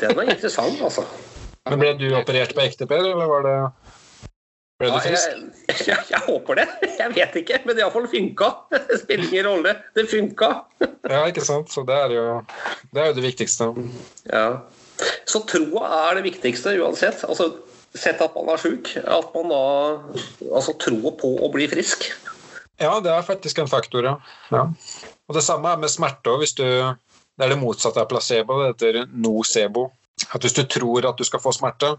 Den 0.00 0.16
var 0.16 0.28
interessant, 0.28 0.80
altså. 0.84 1.06
Men 1.68 1.80
ble 1.80 1.94
du 1.98 2.10
operert 2.16 2.52
på 2.56 2.62
ekte, 2.64 2.86
Per, 2.88 3.04
eller 3.04 3.28
var 3.30 3.46
det 3.46 3.56
Ble 4.80 4.88
du 4.88 4.96
Ja, 4.96 5.12
jeg, 5.12 5.40
jeg, 5.90 6.04
jeg 6.12 6.20
håper 6.26 6.60
det. 6.60 6.66
Jeg 6.98 7.14
vet 7.16 7.40
ikke, 7.42 7.60
men 7.64 7.76
det 7.76 7.84
iallfall 7.84 8.08
funka. 8.12 8.50
Det 8.90 9.00
spiller 9.02 9.26
ingen 9.28 9.48
rolle. 9.48 9.74
Det 9.96 10.06
funka. 10.08 10.50
Ja, 11.08 11.24
ikke 11.28 11.44
sant. 11.44 11.72
Så 11.72 11.84
det 11.88 11.96
er 11.96 12.14
jo 12.16 12.24
det, 12.92 13.02
er 13.02 13.10
jo 13.10 13.16
det 13.18 13.26
viktigste. 13.26 13.72
Ja. 14.30 14.46
Så 15.28 15.42
troa 15.48 15.90
er 16.08 16.18
det 16.18 16.26
viktigste 16.28 16.76
uansett. 16.80 17.24
Altså, 17.28 17.52
Sett 17.98 18.20
at 18.22 18.34
man 18.36 18.52
er 18.52 18.60
sjuk. 18.62 18.92
At 19.02 19.32
man 19.34 19.50
da 19.50 19.62
altså 20.46 20.76
tror 20.78 21.16
på 21.18 21.32
å 21.42 21.48
bli 21.50 21.66
frisk. 21.70 22.06
Ja, 22.80 22.92
det 23.02 23.10
er 23.12 23.26
faktisk 23.26 23.58
en 23.60 23.70
faktor, 23.70 24.06
ja. 24.06 24.12
ja. 24.54 24.68
Og 25.28 25.36
det 25.36 25.42
samme 25.44 25.72
er 25.72 25.80
med 25.82 25.90
smerte 25.92 26.32
òg. 26.32 26.46
Det 26.56 26.68
er 26.70 27.50
det 27.50 27.58
motsatte 27.60 28.00
av 28.02 28.08
placebo. 28.10 28.60
Det 28.62 28.70
heter 28.70 29.00
nocebo. 29.10 29.88
At 30.30 30.44
hvis 30.44 30.54
du 30.54 30.62
tror 30.70 31.08
at 31.08 31.18
du 31.18 31.26
skal 31.26 31.42
få 31.42 31.52
smerte, 31.56 31.96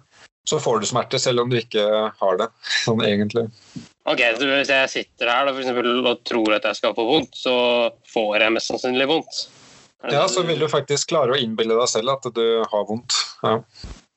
så 0.47 0.59
får 0.61 0.79
du 0.81 0.89
smerte 0.89 1.19
selv 1.21 1.43
om 1.43 1.51
du 1.51 1.59
ikke 1.59 1.85
har 2.17 2.39
det. 2.39 2.47
Sånn 2.85 3.03
egentlig. 3.05 3.49
Ok, 4.09 4.23
så 4.39 4.47
Hvis 4.47 4.71
jeg 4.71 4.91
sitter 4.95 5.29
her 5.29 5.45
da, 5.45 5.53
for 5.53 5.61
eksempel, 5.61 5.91
og 6.01 6.23
tror 6.25 6.55
at 6.55 6.65
jeg 6.69 6.79
skal 6.79 6.95
få 6.97 7.05
vondt, 7.05 7.35
så 7.37 7.55
får 8.09 8.39
jeg 8.41 8.55
mest 8.55 8.71
sannsynlig 8.71 9.09
vondt. 9.11 9.43
Det 10.01 10.13
Ja, 10.15 10.27
så 10.27 10.43
vil 10.43 10.59
du 10.59 10.67
faktisk 10.71 11.11
klare 11.11 11.35
å 11.35 11.39
innbille 11.39 11.77
deg 11.77 11.89
selv 11.89 12.15
at 12.15 12.25
du 12.33 12.45
har 12.65 12.85
vondt. 12.89 13.13
Ja. 13.45 13.59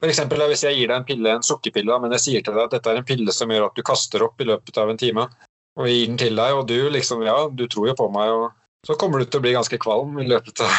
For 0.01 0.13
eksempel, 0.13 0.43
hvis 0.49 0.65
jeg 0.65 0.79
gir 0.79 0.89
deg 0.91 0.97
en 0.97 1.09
pille, 1.09 1.33
en 1.33 1.45
sukkerpille, 1.45 1.99
men 2.01 2.13
jeg 2.17 2.25
sier 2.25 2.45
til 2.45 2.57
deg 2.57 2.67
at 2.67 2.77
dette 2.77 2.93
er 2.93 3.01
en 3.01 3.09
pille 3.09 3.33
som 3.33 3.53
gjør 3.53 3.69
at 3.69 3.77
du 3.77 3.85
kaster 3.87 4.25
opp 4.25 4.41
i 4.41 4.49
løpet 4.49 4.81
av 4.81 4.93
en 4.93 5.01
time, 5.01 5.29
og 5.77 5.89
jeg 5.89 5.99
gir 5.99 6.11
den 6.11 6.21
til 6.21 6.41
deg, 6.41 6.57
og 6.57 6.67
du 6.71 6.77
liksom, 6.93 7.25
ja, 7.27 7.37
du 7.51 7.67
tror 7.69 7.91
jo 7.91 7.97
på 7.99 8.09
meg, 8.15 8.33
og 8.33 8.87
så 8.87 8.97
kommer 9.01 9.21
du 9.21 9.29
til 9.29 9.41
å 9.41 9.45
bli 9.45 9.55
ganske 9.57 9.79
kvalm 9.81 10.19
i 10.21 10.27
løpet 10.29 10.65
av 10.65 10.75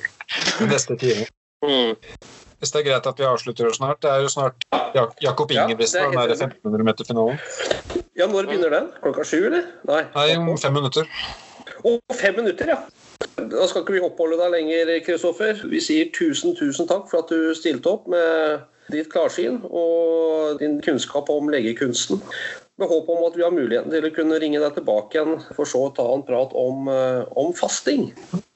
den 0.60 0.72
neste 0.72 0.96
timen. 1.00 1.30
Mm. 1.64 1.96
Hvis 2.60 2.72
det 2.72 2.80
er 2.80 2.86
greit 2.90 3.08
at 3.08 3.18
vi 3.20 3.24
avslutter 3.28 3.72
snart, 3.76 4.00
det 4.04 4.12
er 4.12 4.22
jo 4.24 4.28
snart 4.32 4.64
Jak 4.96 5.18
Jakob 5.20 5.50
Ja, 5.52 5.66
Ingebrigtsen, 5.66 6.00
ja, 6.00 6.22
er 6.22 6.30
den 6.32 6.38
der 6.40 6.46
1500 6.48 6.86
meter-finalen. 6.88 7.40
Ja, 8.16 8.28
når 8.28 8.48
begynner 8.48 8.72
den? 8.72 8.86
Klokka 9.02 9.24
sju, 9.28 9.42
eller? 9.50 9.66
Nei. 9.88 10.04
Nei, 10.14 10.28
om 10.40 10.56
fem 10.60 10.72
minutter. 10.76 11.08
Å, 11.84 11.92
fem 12.16 12.38
minutter, 12.38 12.72
ja. 12.72 12.78
Da 13.36 13.66
skal 13.68 13.82
ikke 13.82 13.96
vi 13.96 14.04
oppholde 14.04 14.38
deg 14.40 14.52
lenger, 14.54 14.92
Kristoffer. 15.06 15.60
Vi 15.70 15.80
sier 15.82 16.10
tusen, 16.14 16.56
tusen 16.58 16.88
takk 16.88 17.06
for 17.10 17.22
at 17.22 17.32
du 17.32 17.54
stilte 17.56 17.92
opp 17.92 18.08
med 18.10 18.64
ditt 18.92 19.08
klarsyn 19.10 19.58
og 19.66 20.60
din 20.60 20.78
kunnskap 20.84 21.30
om 21.32 21.50
legekunsten. 21.50 22.20
Med 22.76 22.90
håp 22.90 23.08
om 23.08 23.22
at 23.24 23.38
vi 23.38 23.44
har 23.44 23.54
muligheten 23.54 23.92
til 23.92 24.04
å 24.04 24.12
kunne 24.12 24.38
ringe 24.42 24.60
deg 24.60 24.76
tilbake 24.76 25.16
igjen 25.16 25.38
for 25.56 25.68
så 25.68 25.86
å 25.86 25.94
ta 25.96 26.04
en 26.12 26.24
prat 26.26 26.52
om, 26.60 26.90
eh, 26.92 27.24
om 27.40 27.54
fasting. 27.56 28.10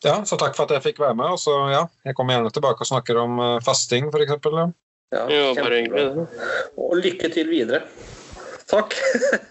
Ja, 0.04 0.20
så 0.28 0.36
takk 0.36 0.58
for 0.58 0.68
at 0.68 0.76
jeg 0.76 0.90
fikk 0.90 1.00
være 1.00 1.16
med, 1.16 1.32
og 1.38 1.40
så 1.40 1.56
ja, 1.72 1.86
jeg 2.04 2.18
kommer 2.18 2.36
gjerne 2.36 2.52
tilbake 2.52 2.84
og 2.84 2.90
snakker 2.92 3.20
om 3.22 3.40
eh, 3.40 3.58
fasting, 3.64 4.10
for 4.12 4.20
eksempel. 4.20 4.60
Ja. 4.60 5.24
Ja, 5.32 5.54
bare 5.56 5.80
hyggelig. 5.80 6.28
Og 6.78 7.00
lykke 7.00 7.32
til 7.32 7.48
videre. 7.50 7.82
Takk. 8.70 8.94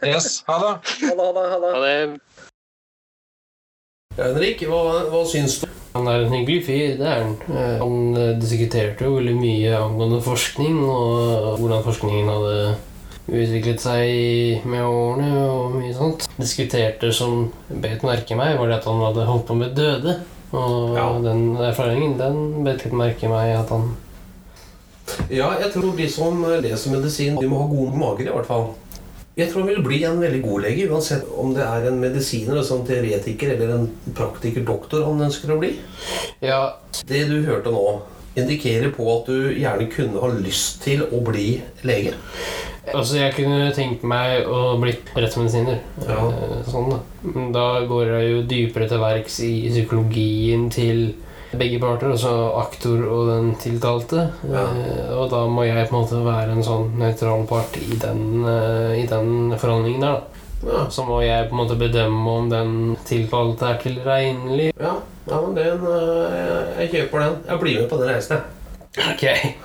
Yes, 0.06 0.44
ha 0.48 0.62
det! 0.62 0.74
Ha 1.02 1.16
det, 1.18 1.26
ha 1.26 1.32
det. 1.36 1.48
Ha 1.50 1.60
det. 1.60 1.74
Ja, 1.74 1.82
det 1.84 2.29
Henrik, 4.20 4.64
hva, 4.68 4.82
hva 5.12 5.24
syns 5.28 5.62
du? 5.62 5.68
Han 5.96 6.08
er 6.08 6.26
en 6.26 6.34
hyggelig 6.36 6.66
fyr, 6.68 6.98
det 7.00 7.08
er 7.08 7.24
han. 7.24 7.32
Han 7.82 7.96
eh, 8.20 8.36
diskuterte 8.40 9.08
jo 9.08 9.16
veldig 9.18 9.34
mye 9.40 9.72
angående 9.80 10.20
forskning, 10.22 10.78
og 10.86 11.58
hvordan 11.60 11.86
forskningen 11.88 12.30
hadde 12.30 12.76
utviklet 13.30 13.82
seg 13.82 14.66
med 14.70 14.84
årene 14.86 15.32
og 15.46 15.78
mye 15.80 15.94
sånt. 15.98 16.28
Diskuterte 16.40 17.12
som 17.14 17.48
bet 17.70 18.06
merke 18.06 18.38
meg, 18.38 18.56
var 18.60 18.70
det 18.70 18.78
at 18.80 18.88
han 18.90 19.02
hadde 19.06 19.26
holdt 19.30 19.48
på 19.50 19.58
med 19.58 19.74
døde. 19.78 20.20
Og 20.50 20.96
Ja. 20.98 21.08
den 21.22 21.58
erfaringen, 21.62 22.18
den 22.18 22.64
bet 22.66 22.86
litt 22.86 22.94
merke 22.98 23.30
meg 23.30 23.56
at 23.56 23.70
han 23.70 23.92
Ja, 25.30 25.52
jeg 25.60 25.72
tror 25.74 25.96
de 25.98 26.08
som 26.10 26.42
leser 26.62 26.92
medisin, 26.94 27.38
de 27.40 27.48
må 27.50 27.60
ha 27.62 27.68
gode 27.70 27.98
mager 27.98 28.28
i 28.30 28.34
hvert 28.34 28.46
fall. 28.46 28.68
Jeg 29.40 29.50
tror 29.54 29.64
han 29.64 29.70
vil 29.72 29.84
bli 29.86 30.02
en 30.04 30.20
veldig 30.20 30.42
god 30.44 30.64
lege, 30.66 30.88
uansett 30.92 31.28
om 31.40 31.54
det 31.56 31.64
er 31.64 31.86
en 31.88 32.00
medisiner, 32.02 32.58
altså 32.60 32.76
en 32.80 32.88
teoretiker 32.90 33.54
eller 33.56 33.76
en 33.78 33.86
praktiker-doktor 34.18 35.06
han 35.08 35.22
ønsker 35.30 35.54
å 35.56 35.60
bli. 35.62 35.74
Ja, 36.44 36.76
Det 37.08 37.22
du 37.30 37.38
hørte 37.48 37.72
nå, 37.72 37.86
indikerer 38.36 38.92
på 38.96 39.06
at 39.14 39.30
du 39.32 39.54
gjerne 39.56 39.88
kunne 39.94 40.20
ha 40.20 40.28
lyst 40.36 40.82
til 40.84 41.06
å 41.08 41.22
bli 41.26 41.62
lege. 41.88 42.14
altså 42.94 43.20
jeg 43.20 43.36
kunne 43.38 43.72
tenkt 43.76 44.04
meg 44.04 44.48
å 44.50 44.76
bli 44.82 44.96
rettsmedisiner. 45.16 45.80
Ja. 46.08 46.20
Eh, 46.28 46.60
Sånn, 46.68 46.90
da. 46.92 47.00
Men 47.24 47.52
da 47.56 47.66
går 47.88 48.12
jeg 48.16 48.30
jo 48.32 48.42
dypere 48.50 48.88
til 48.90 49.02
verks 49.04 49.40
i 49.46 49.54
psykologien 49.70 50.70
til 50.74 51.14
begge 51.58 51.80
parter, 51.82 52.12
altså 52.14 52.32
aktor 52.62 53.02
og 53.10 53.28
den 53.32 53.56
tiltalte. 53.62 54.28
Ja. 54.52 54.66
Eh, 54.70 55.14
Og 55.18 55.30
da 55.32 55.46
må 55.50 55.64
jeg 55.66 55.88
på 55.90 55.96
en 55.96 56.04
måte 56.04 56.20
være 56.26 56.52
en 56.54 56.64
sånn 56.64 56.92
nøytral 57.00 57.46
part 57.50 57.78
i 57.82 57.98
den, 58.02 58.46
eh, 58.46 59.00
i 59.04 59.08
den 59.10 59.56
forhandlingen 59.58 60.02
der, 60.02 60.20
da. 60.20 60.22
Ja, 60.68 60.86
Så 60.92 61.06
må 61.08 61.22
jeg 61.24 61.48
på 61.50 61.56
en 61.56 61.62
måte 61.64 61.78
bedømme 61.80 62.30
om 62.30 62.50
den 62.50 62.98
tiltalte 63.06 63.66
er 63.66 63.78
tilregnelig. 63.82 64.74
ja, 64.80 64.94
ja 65.30 65.42
men 65.42 65.56
den, 65.56 65.88
øh, 65.88 66.80
jeg 66.80 66.92
kjøper 66.92 67.20
den. 67.20 67.38
Jeg 67.48 67.60
blir 67.60 67.80
med 67.82 67.90
på 67.90 67.98
den 67.98 68.10
reisen, 68.10 68.38
jeg. 68.38 69.14
Ok. 69.14 69.24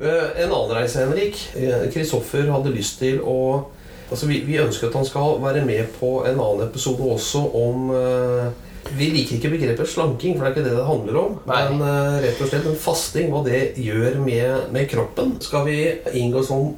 Eh, 0.00 0.42
En 0.42 0.50
annen 0.50 0.72
reise, 0.74 0.98
Henrik. 1.04 1.36
Eh, 1.56 1.84
Kristoffer 1.94 2.50
hadde 2.50 2.72
lyst 2.74 2.98
til 2.98 3.20
å 3.22 3.64
Altså, 4.10 4.26
vi, 4.26 4.40
vi 4.46 4.58
ønsker 4.58 4.88
at 4.88 4.94
han 4.94 5.04
skal 5.06 5.38
være 5.40 5.64
med 5.64 5.86
på 6.00 6.24
en 6.26 6.34
annen 6.40 6.66
episode 6.66 7.00
også 7.14 7.40
om 7.56 7.90
eh, 7.94 8.50
Vi 8.92 9.10
liker 9.14 9.38
ikke 9.38 9.52
begrepet 9.54 9.90
slanking, 9.90 10.36
for 10.36 10.44
det 10.44 10.50
er 10.50 10.56
ikke 10.56 10.66
det 10.68 10.76
det 10.76 10.88
handler 10.88 11.20
om. 11.20 11.36
Nei. 11.48 11.60
Men 11.70 11.84
uh, 11.84 12.18
rett 12.24 12.42
og 12.42 12.50
slett 12.50 12.68
en 12.68 12.80
fasting, 12.80 13.30
hva 13.32 13.40
det 13.46 13.62
gjør 13.80 14.18
med, 14.24 14.68
med 14.74 14.90
kroppen. 14.92 15.36
Skal 15.44 15.66
vi 15.68 15.78
inngå 16.20 16.44
sånn 16.46 16.74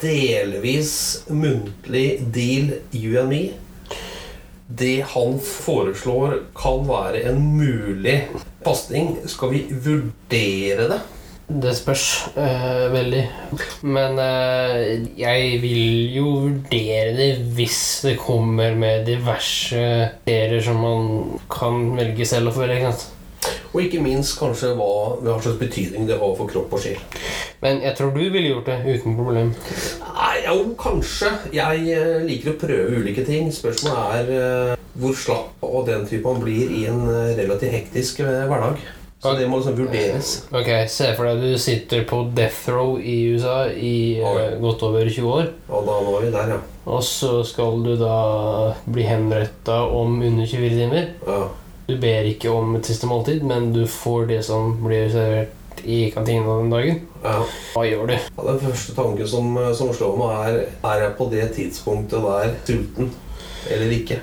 delvis 0.00 0.92
muntlig 1.30 2.20
deal, 2.34 2.74
you 2.94 3.18
and 3.20 3.32
me? 3.32 3.42
Det 4.70 5.00
han 5.12 5.40
foreslår 5.42 6.36
kan 6.54 6.84
være 6.86 7.24
en 7.30 7.40
mulig 7.58 8.20
fasting. 8.64 9.16
Skal 9.30 9.56
vi 9.56 9.64
vurdere 9.70 10.86
det? 10.92 11.00
Det 11.50 11.72
spørs 11.74 12.04
eh, 12.38 12.84
veldig. 12.92 13.22
Men 13.82 14.18
eh, 14.22 15.06
jeg 15.18 15.56
vil 15.62 16.12
jo 16.14 16.26
vurdere 16.44 17.14
det 17.16 17.30
hvis 17.56 17.80
det 18.06 18.18
kommer 18.22 18.76
med 18.78 19.08
diverse 19.08 19.80
serier 20.28 20.62
som 20.62 20.78
man 20.78 21.08
kan 21.50 21.96
velge 21.98 22.28
selv 22.28 22.52
å 22.52 22.54
følge. 22.54 22.76
ikke 22.78 22.92
sant? 22.92 23.16
Og 23.72 23.82
ikke 23.82 24.02
minst 24.04 24.36
kanskje 24.38 24.74
hva, 24.78 25.16
hva 25.24 25.38
slags 25.42 25.58
betydning 25.58 26.06
det 26.06 26.20
har 26.20 26.36
for 26.38 26.50
kropp 26.50 26.76
og 26.76 26.84
sjel. 26.84 27.02
Men 27.64 27.82
jeg 27.82 27.96
tror 27.98 28.14
du 28.14 28.22
ville 28.22 28.52
gjort 28.52 28.70
det 28.70 28.78
uten 28.86 29.18
problem. 29.18 29.52
Nei, 30.06 30.36
jo, 30.46 30.56
kanskje. 30.78 31.34
Jeg 31.56 31.82
eh, 31.96 32.22
liker 32.30 32.54
å 32.54 32.60
prøve 32.62 33.02
ulike 33.02 33.26
ting. 33.26 33.50
Spørsmålet 33.50 34.30
er 34.38 34.86
hvor 35.00 35.18
slapp 35.18 35.66
og 35.66 35.82
den 35.90 36.06
type 36.06 36.30
man 36.30 36.42
blir 36.46 36.70
i 36.78 36.86
en 36.90 37.02
relativt 37.10 37.74
hektisk 37.74 38.22
hverdag. 38.22 38.78
Så 39.20 39.34
det 39.36 39.46
må 39.52 39.58
liksom 39.60 39.74
vurderes. 39.76 40.28
Ok, 40.50 40.68
Se 40.88 41.10
for 41.16 41.28
deg 41.28 41.42
du 41.44 41.58
sitter 41.60 42.04
på 42.08 42.22
death 42.34 42.70
row 42.72 42.94
i 42.98 43.16
USA 43.34 43.66
i 43.68 44.16
eh, 44.20 44.54
godt 44.62 44.82
over 44.88 45.04
20 45.04 45.28
år. 45.28 45.50
Og 45.68 45.84
da 45.86 45.96
er 46.00 46.24
vi 46.24 46.30
der, 46.32 46.52
ja. 46.54 46.60
Og 46.88 47.02
så 47.04 47.42
skal 47.44 47.82
du 47.84 47.92
da 48.00 48.14
bli 48.88 49.04
henretta 49.04 49.82
om 49.92 50.16
under 50.22 50.46
24 50.46 50.76
timer. 50.78 51.10
ja. 51.26 51.40
Du 51.90 51.96
ber 51.98 52.22
ikke 52.22 52.46
om 52.54 52.76
et 52.78 52.86
siste 52.86 53.08
måltid, 53.10 53.42
men 53.42 53.72
du 53.74 53.80
får 53.90 54.28
det 54.28 54.44
som 54.46 54.76
blir 54.84 55.08
servert 55.10 55.80
i 55.84 56.04
kantina 56.14 56.58
den 56.60 56.70
dagen. 56.70 57.00
ja. 57.24 57.32
Hva 57.74 57.82
gjør 57.88 58.06
du? 58.06 58.12
Ja, 58.14 58.42
Den 58.46 58.60
første 58.62 58.94
tanken 58.94 59.26
som, 59.28 59.56
eh, 59.58 59.72
som 59.74 59.90
slår 59.92 60.16
meg, 60.16 60.36
er 60.84 60.88
Er 60.94 61.02
jeg 61.02 61.16
på 61.18 61.26
det 61.32 61.48
tidspunktet 61.56 62.22
der 62.22 62.54
sulten 62.64 63.10
eller 63.68 63.90
ikke? 63.92 64.20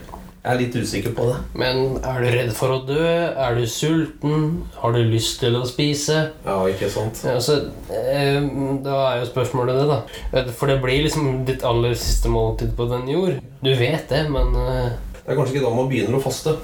Jeg 0.47 0.55
er 0.55 0.59
litt 0.61 0.75
usikker 0.79 1.11
på 1.11 1.25
det. 1.27 1.37
Men 1.59 1.79
er 2.07 2.21
du 2.23 2.27
redd 2.31 2.51
for 2.55 2.71
å 2.71 2.77
dø? 2.87 3.03
Er 3.03 3.57
du 3.57 3.65
sulten? 3.67 4.45
Har 4.79 4.93
du 4.95 5.01
lyst 5.03 5.41
til 5.41 5.57
å 5.59 5.65
spise? 5.67 6.21
Ja, 6.45 6.53
ikke 6.71 6.87
sant? 6.93 7.19
Ja, 7.25 7.33
altså, 7.35 7.57
eh, 7.91 8.37
da 8.85 9.01
er 9.09 9.17
jo 9.19 9.25
spørsmålet 9.27 9.75
det, 9.75 9.87
da. 9.89 9.97
Eh, 10.31 10.47
For 10.55 10.71
det 10.71 10.77
blir 10.85 11.03
liksom 11.03 11.41
ditt 11.49 11.65
aller 11.67 11.97
siste 11.99 12.31
måltid 12.31 12.71
på 12.77 12.87
den 12.87 13.09
jord. 13.11 13.41
Du 13.59 13.73
vet 13.75 14.07
det, 14.07 14.21
men 14.31 14.55
eh, 14.55 14.95
Det 15.17 15.33
er 15.33 15.35
kanskje 15.41 15.57
ikke 15.57 15.65
da 15.65 15.73
man 15.75 15.89
begynner 15.91 16.15
å 16.15 16.23
faste. 16.23 16.55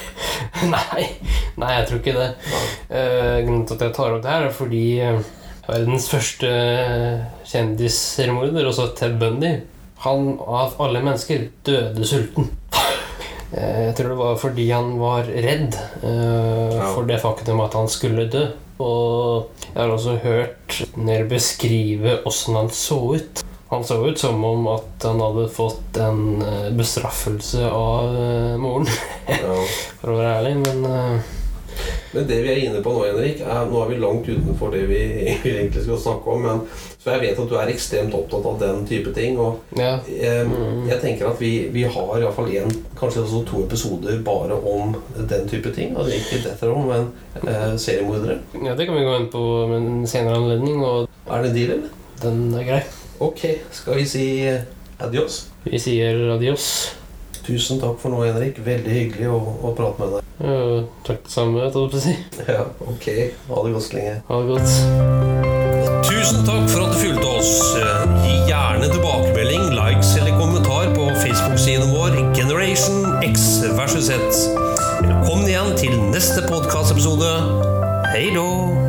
Nei, 0.72 1.04
nei, 1.60 1.70
jeg 1.74 1.86
tror 1.90 2.00
ikke 2.00 2.16
det. 2.16 2.30
Eh, 2.88 3.42
grunnen 3.44 3.66
til 3.68 3.76
at 3.76 3.84
jeg 3.90 3.96
tar 3.98 4.16
opp 4.16 4.24
det 4.24 4.32
her, 4.32 4.46
er 4.48 4.56
fordi 4.56 4.84
verdens 5.68 6.08
første 6.08 6.54
kjendisseremorder, 7.52 8.72
også 8.72 8.88
Ted 8.96 9.20
Bundy, 9.20 9.52
han 10.06 10.32
av 10.40 10.80
alle 10.80 11.04
mennesker 11.04 11.50
døde 11.68 12.08
sulten. 12.08 12.48
Eh, 13.52 13.86
jeg 13.88 13.96
tror 13.98 14.12
det 14.12 14.18
var 14.20 14.40
fordi 14.40 14.66
han 14.72 14.94
var 15.00 15.28
redd 15.28 15.76
eh, 15.76 16.76
for 16.94 17.08
det 17.08 17.20
faktum 17.22 17.60
at 17.64 17.76
han 17.76 17.90
skulle 17.92 18.28
dø. 18.32 18.46
Og 18.82 19.52
jeg 19.68 19.78
har 19.78 19.92
også 19.92 20.16
hørt 20.24 20.78
dere 20.96 21.28
beskrive 21.30 22.20
åssen 22.28 22.58
han 22.58 22.72
så 22.74 22.98
ut. 23.18 23.44
Han 23.72 23.84
så 23.88 24.00
ut 24.04 24.20
som 24.20 24.42
om 24.44 24.66
at 24.72 25.04
han 25.06 25.20
hadde 25.22 25.46
fått 25.52 26.00
en 26.00 26.42
eh, 26.44 26.72
bestraffelse 26.76 27.68
av 27.68 28.16
moren, 28.60 28.88
for 30.00 30.12
å 30.12 30.18
være 30.18 30.34
ærlig, 30.40 30.56
men 30.64 31.22
Men 32.12 32.26
det 32.28 32.38
vi 32.44 32.50
er 32.52 32.58
inne 32.66 32.82
på 32.84 32.92
nå, 32.92 33.04
Henrik, 33.08 33.40
er, 33.40 33.62
nå 33.70 33.78
er 33.82 33.88
vi 33.88 34.00
langt 34.02 34.28
utenfor 34.28 34.72
det 34.74 34.82
vi 34.90 34.98
egentlig 35.54 35.84
skal 35.86 36.00
snakke 36.02 36.34
om. 36.34 36.42
Men, 36.44 36.60
så 37.00 37.14
jeg 37.14 37.22
vet 37.24 37.40
at 37.40 37.48
du 37.50 37.56
er 37.58 37.72
ekstremt 37.72 38.14
opptatt 38.14 38.48
av 38.50 38.58
den 38.60 38.82
type 38.88 39.14
ting. 39.16 39.38
Og 39.40 39.78
ja. 39.80 39.94
eh, 40.06 40.52
jeg 40.90 41.00
tenker 41.02 41.30
at 41.32 41.40
vi, 41.40 41.52
vi 41.72 41.86
har 41.88 42.12
iallfall 42.20 42.52
én, 42.52 42.70
kanskje 43.00 43.24
også 43.24 43.42
to 43.48 43.64
episoder 43.64 44.20
bare 44.26 44.58
om 44.60 44.94
den 45.16 45.48
type 45.50 45.72
ting. 45.74 45.96
Altså 45.96 46.14
ikke 46.18 46.42
Death 46.44 46.68
Row, 46.68 46.84
men 46.90 47.08
eh, 47.42 47.72
seriemordere. 47.80 48.38
ja, 48.60 48.76
det 48.76 48.86
kan 48.90 48.98
vi 48.98 49.06
gå 49.08 49.16
inn 49.22 49.30
på 49.32 49.44
med 49.72 49.80
en 49.80 50.06
senere 50.06 50.36
anledning, 50.42 50.84
og 50.84 51.08
Er 51.30 51.42
det 51.42 51.50
en 51.52 51.56
deal, 51.56 51.70
eller? 51.78 51.98
den 52.22 52.54
er 52.54 52.64
grei. 52.68 52.82
Ok, 53.22 53.40
skal 53.74 53.96
vi 53.98 54.04
si 54.06 54.26
eh, 54.46 54.60
adios? 55.02 55.46
Vi 55.64 55.78
sier 55.78 56.20
adios. 56.36 56.66
Tusen 57.46 57.80
takk 57.82 57.98
for 57.98 58.12
nå, 58.14 58.22
Henrik. 58.22 58.58
Veldig 58.62 58.92
hyggelig 58.94 59.30
å, 59.32 59.38
å 59.66 59.72
prate 59.78 59.98
med 59.98 60.12
deg. 60.14 60.28
Ja, 60.42 60.82
takk 61.06 61.24
det 61.26 61.32
samme, 61.32 61.64
holdt 61.74 61.76
jeg 61.76 61.90
på 61.92 61.98
å 61.98 62.04
si. 62.06 62.14
Ja, 62.54 62.64
ok. 62.86 63.06
Ha 63.48 63.64
det 63.66 63.72
godt 63.76 63.86
så 63.86 63.96
lenge. 63.98 64.14
Ha 64.28 64.38
det 64.40 64.48
godt. 64.52 64.70
Tusen 66.06 66.44
takk 66.46 66.68
for 66.70 66.84
at 66.86 66.94
du 66.94 67.00
fulgte 67.02 67.32
oss. 67.38 67.52
Gi 68.26 68.36
gjerne 68.50 68.90
tilbakemelding, 68.92 69.64
likes 69.78 70.14
eller 70.20 70.38
kommentar 70.38 70.90
på 70.96 71.08
Facebook-siden 71.22 71.94
vår 71.94 72.18
Generation 72.38 73.24
X 73.26 73.48
versus 73.78 74.10
Z. 74.10 74.44
Velkommen 75.02 75.48
igjen 75.50 75.74
til 75.78 75.98
neste 76.14 76.46
podkastepisode. 76.50 77.34
Hei 78.12 78.28
då! 78.34 78.81